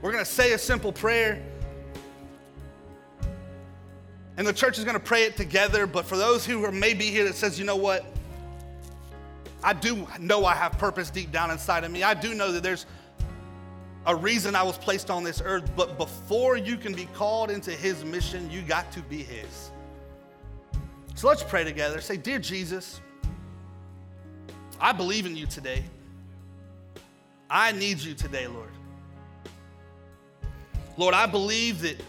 We're 0.02 0.12
going 0.12 0.24
to 0.24 0.30
say 0.30 0.52
a 0.52 0.58
simple 0.58 0.92
prayer. 0.92 1.42
And 4.36 4.46
the 4.46 4.54
church 4.54 4.78
is 4.78 4.84
going 4.84 4.96
to 4.96 5.04
pray 5.04 5.24
it 5.24 5.38
together. 5.38 5.88
But 5.88 6.06
for 6.06 6.18
those 6.18 6.46
who 6.46 6.64
are 6.66 6.72
maybe 6.72 7.06
here 7.06 7.24
that 7.24 7.36
says, 7.36 7.58
you 7.58 7.66
know 7.66 7.78
what? 7.78 8.06
I 9.64 9.74
do 9.74 10.08
know 10.20 10.46
I 10.46 10.54
have 10.54 10.74
purpose 10.74 11.10
deep 11.10 11.32
down 11.32 11.50
inside 11.50 11.84
of 11.84 11.92
me. 11.92 12.04
I 12.04 12.14
do 12.14 12.36
know 12.36 12.52
that 12.52 12.62
there's 12.62 12.86
a 14.08 14.16
reason 14.16 14.56
I 14.56 14.64
was 14.64 14.78
placed 14.78 15.12
on 15.12 15.24
this 15.24 15.42
earth. 15.44 15.70
But 15.76 15.98
before 15.98 16.58
you 16.58 16.78
can 16.78 16.94
be 16.94 17.06
called 17.14 17.52
into 17.52 17.72
his 17.72 18.04
mission, 18.04 18.50
you 18.50 18.62
got 18.62 18.92
to 18.94 19.02
be 19.02 19.22
his. 19.22 19.72
So 21.14 21.28
let's 21.28 21.44
pray 21.44 21.64
together. 21.64 22.02
Say, 22.02 22.18
Dear 22.18 22.40
Jesus, 22.40 23.02
I 24.80 24.94
believe 24.94 25.26
in 25.26 25.36
you 25.36 25.46
today. 25.46 25.84
I 27.50 27.74
need 27.74 28.00
you 28.00 28.14
today, 28.14 28.48
Lord. 28.48 28.70
Lord, 30.96 31.14
I 31.14 31.26
believe 31.26 31.82
that 31.82 32.02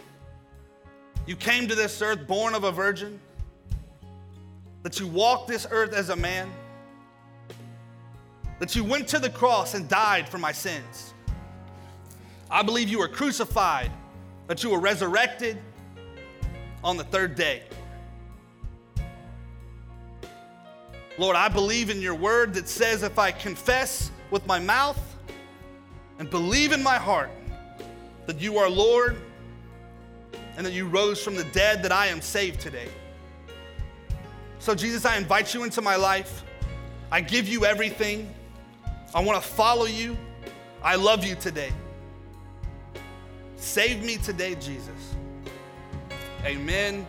you 1.27 1.37
came 1.37 1.69
to 1.69 1.75
this 1.75 2.01
earth 2.01 2.27
born 2.27 2.55
of 2.55 2.65
a 2.65 2.73
virgin, 2.73 3.21
that 4.83 4.99
you 4.99 5.07
walked 5.07 5.49
this 5.49 5.67
earth 5.71 5.93
as 5.93 6.09
a 6.09 6.17
man, 6.17 6.51
that 8.61 8.75
you 8.75 8.85
went 8.85 9.09
to 9.09 9.19
the 9.19 9.31
cross 9.31 9.75
and 9.75 9.89
died 9.89 10.29
for 10.29 10.39
my 10.39 10.53
sins. 10.53 11.13
I 12.51 12.63
believe 12.63 12.89
you 12.89 12.99
were 12.99 13.09
crucified, 13.09 13.91
that 14.47 14.63
you 14.63 14.71
were 14.71 14.81
resurrected 14.81 15.59
on 16.83 16.97
the 16.97 17.05
third 17.05 17.35
day. 17.35 17.63
Lord, 21.19 21.37
I 21.37 21.49
believe 21.49 21.91
in 21.91 22.01
your 22.01 22.15
word 22.15 22.55
that 22.55 22.69
says 22.69 23.03
if 23.03 23.19
I 23.19 23.33
confess 23.33 24.11
with 24.31 24.47
my 24.47 24.59
mouth 24.59 25.01
and 26.19 26.31
believe 26.31 26.73
in 26.73 26.83
my 26.83 26.97
heart 26.97 27.31
that 28.27 28.41
you 28.41 28.59
are 28.59 28.71
Lord 28.71 29.21
and 30.57 30.65
that 30.65 30.73
you 30.73 30.87
rose 30.87 31.23
from 31.23 31.35
the 31.35 31.45
dead, 31.45 31.83
that 31.83 31.93
I 31.93 32.07
am 32.07 32.21
saved 32.21 32.61
today. 32.61 32.89
So, 34.61 34.75
Jesus, 34.75 35.05
I 35.05 35.17
invite 35.17 35.55
you 35.55 35.65
into 35.65 35.81
my 35.81 35.97
life. 35.97 36.45
I 37.11 37.21
give 37.21 37.49
you 37.49 37.65
everything. 37.65 38.33
I 39.15 39.21
want 39.23 39.43
to 39.43 39.49
follow 39.49 39.87
you. 39.87 40.17
I 40.83 40.97
love 40.97 41.25
you 41.25 41.35
today. 41.35 41.73
Save 43.59 44.05
me 44.05 44.17
today, 44.17 44.55
Jesus. 44.55 45.15
Amen. 46.45 47.05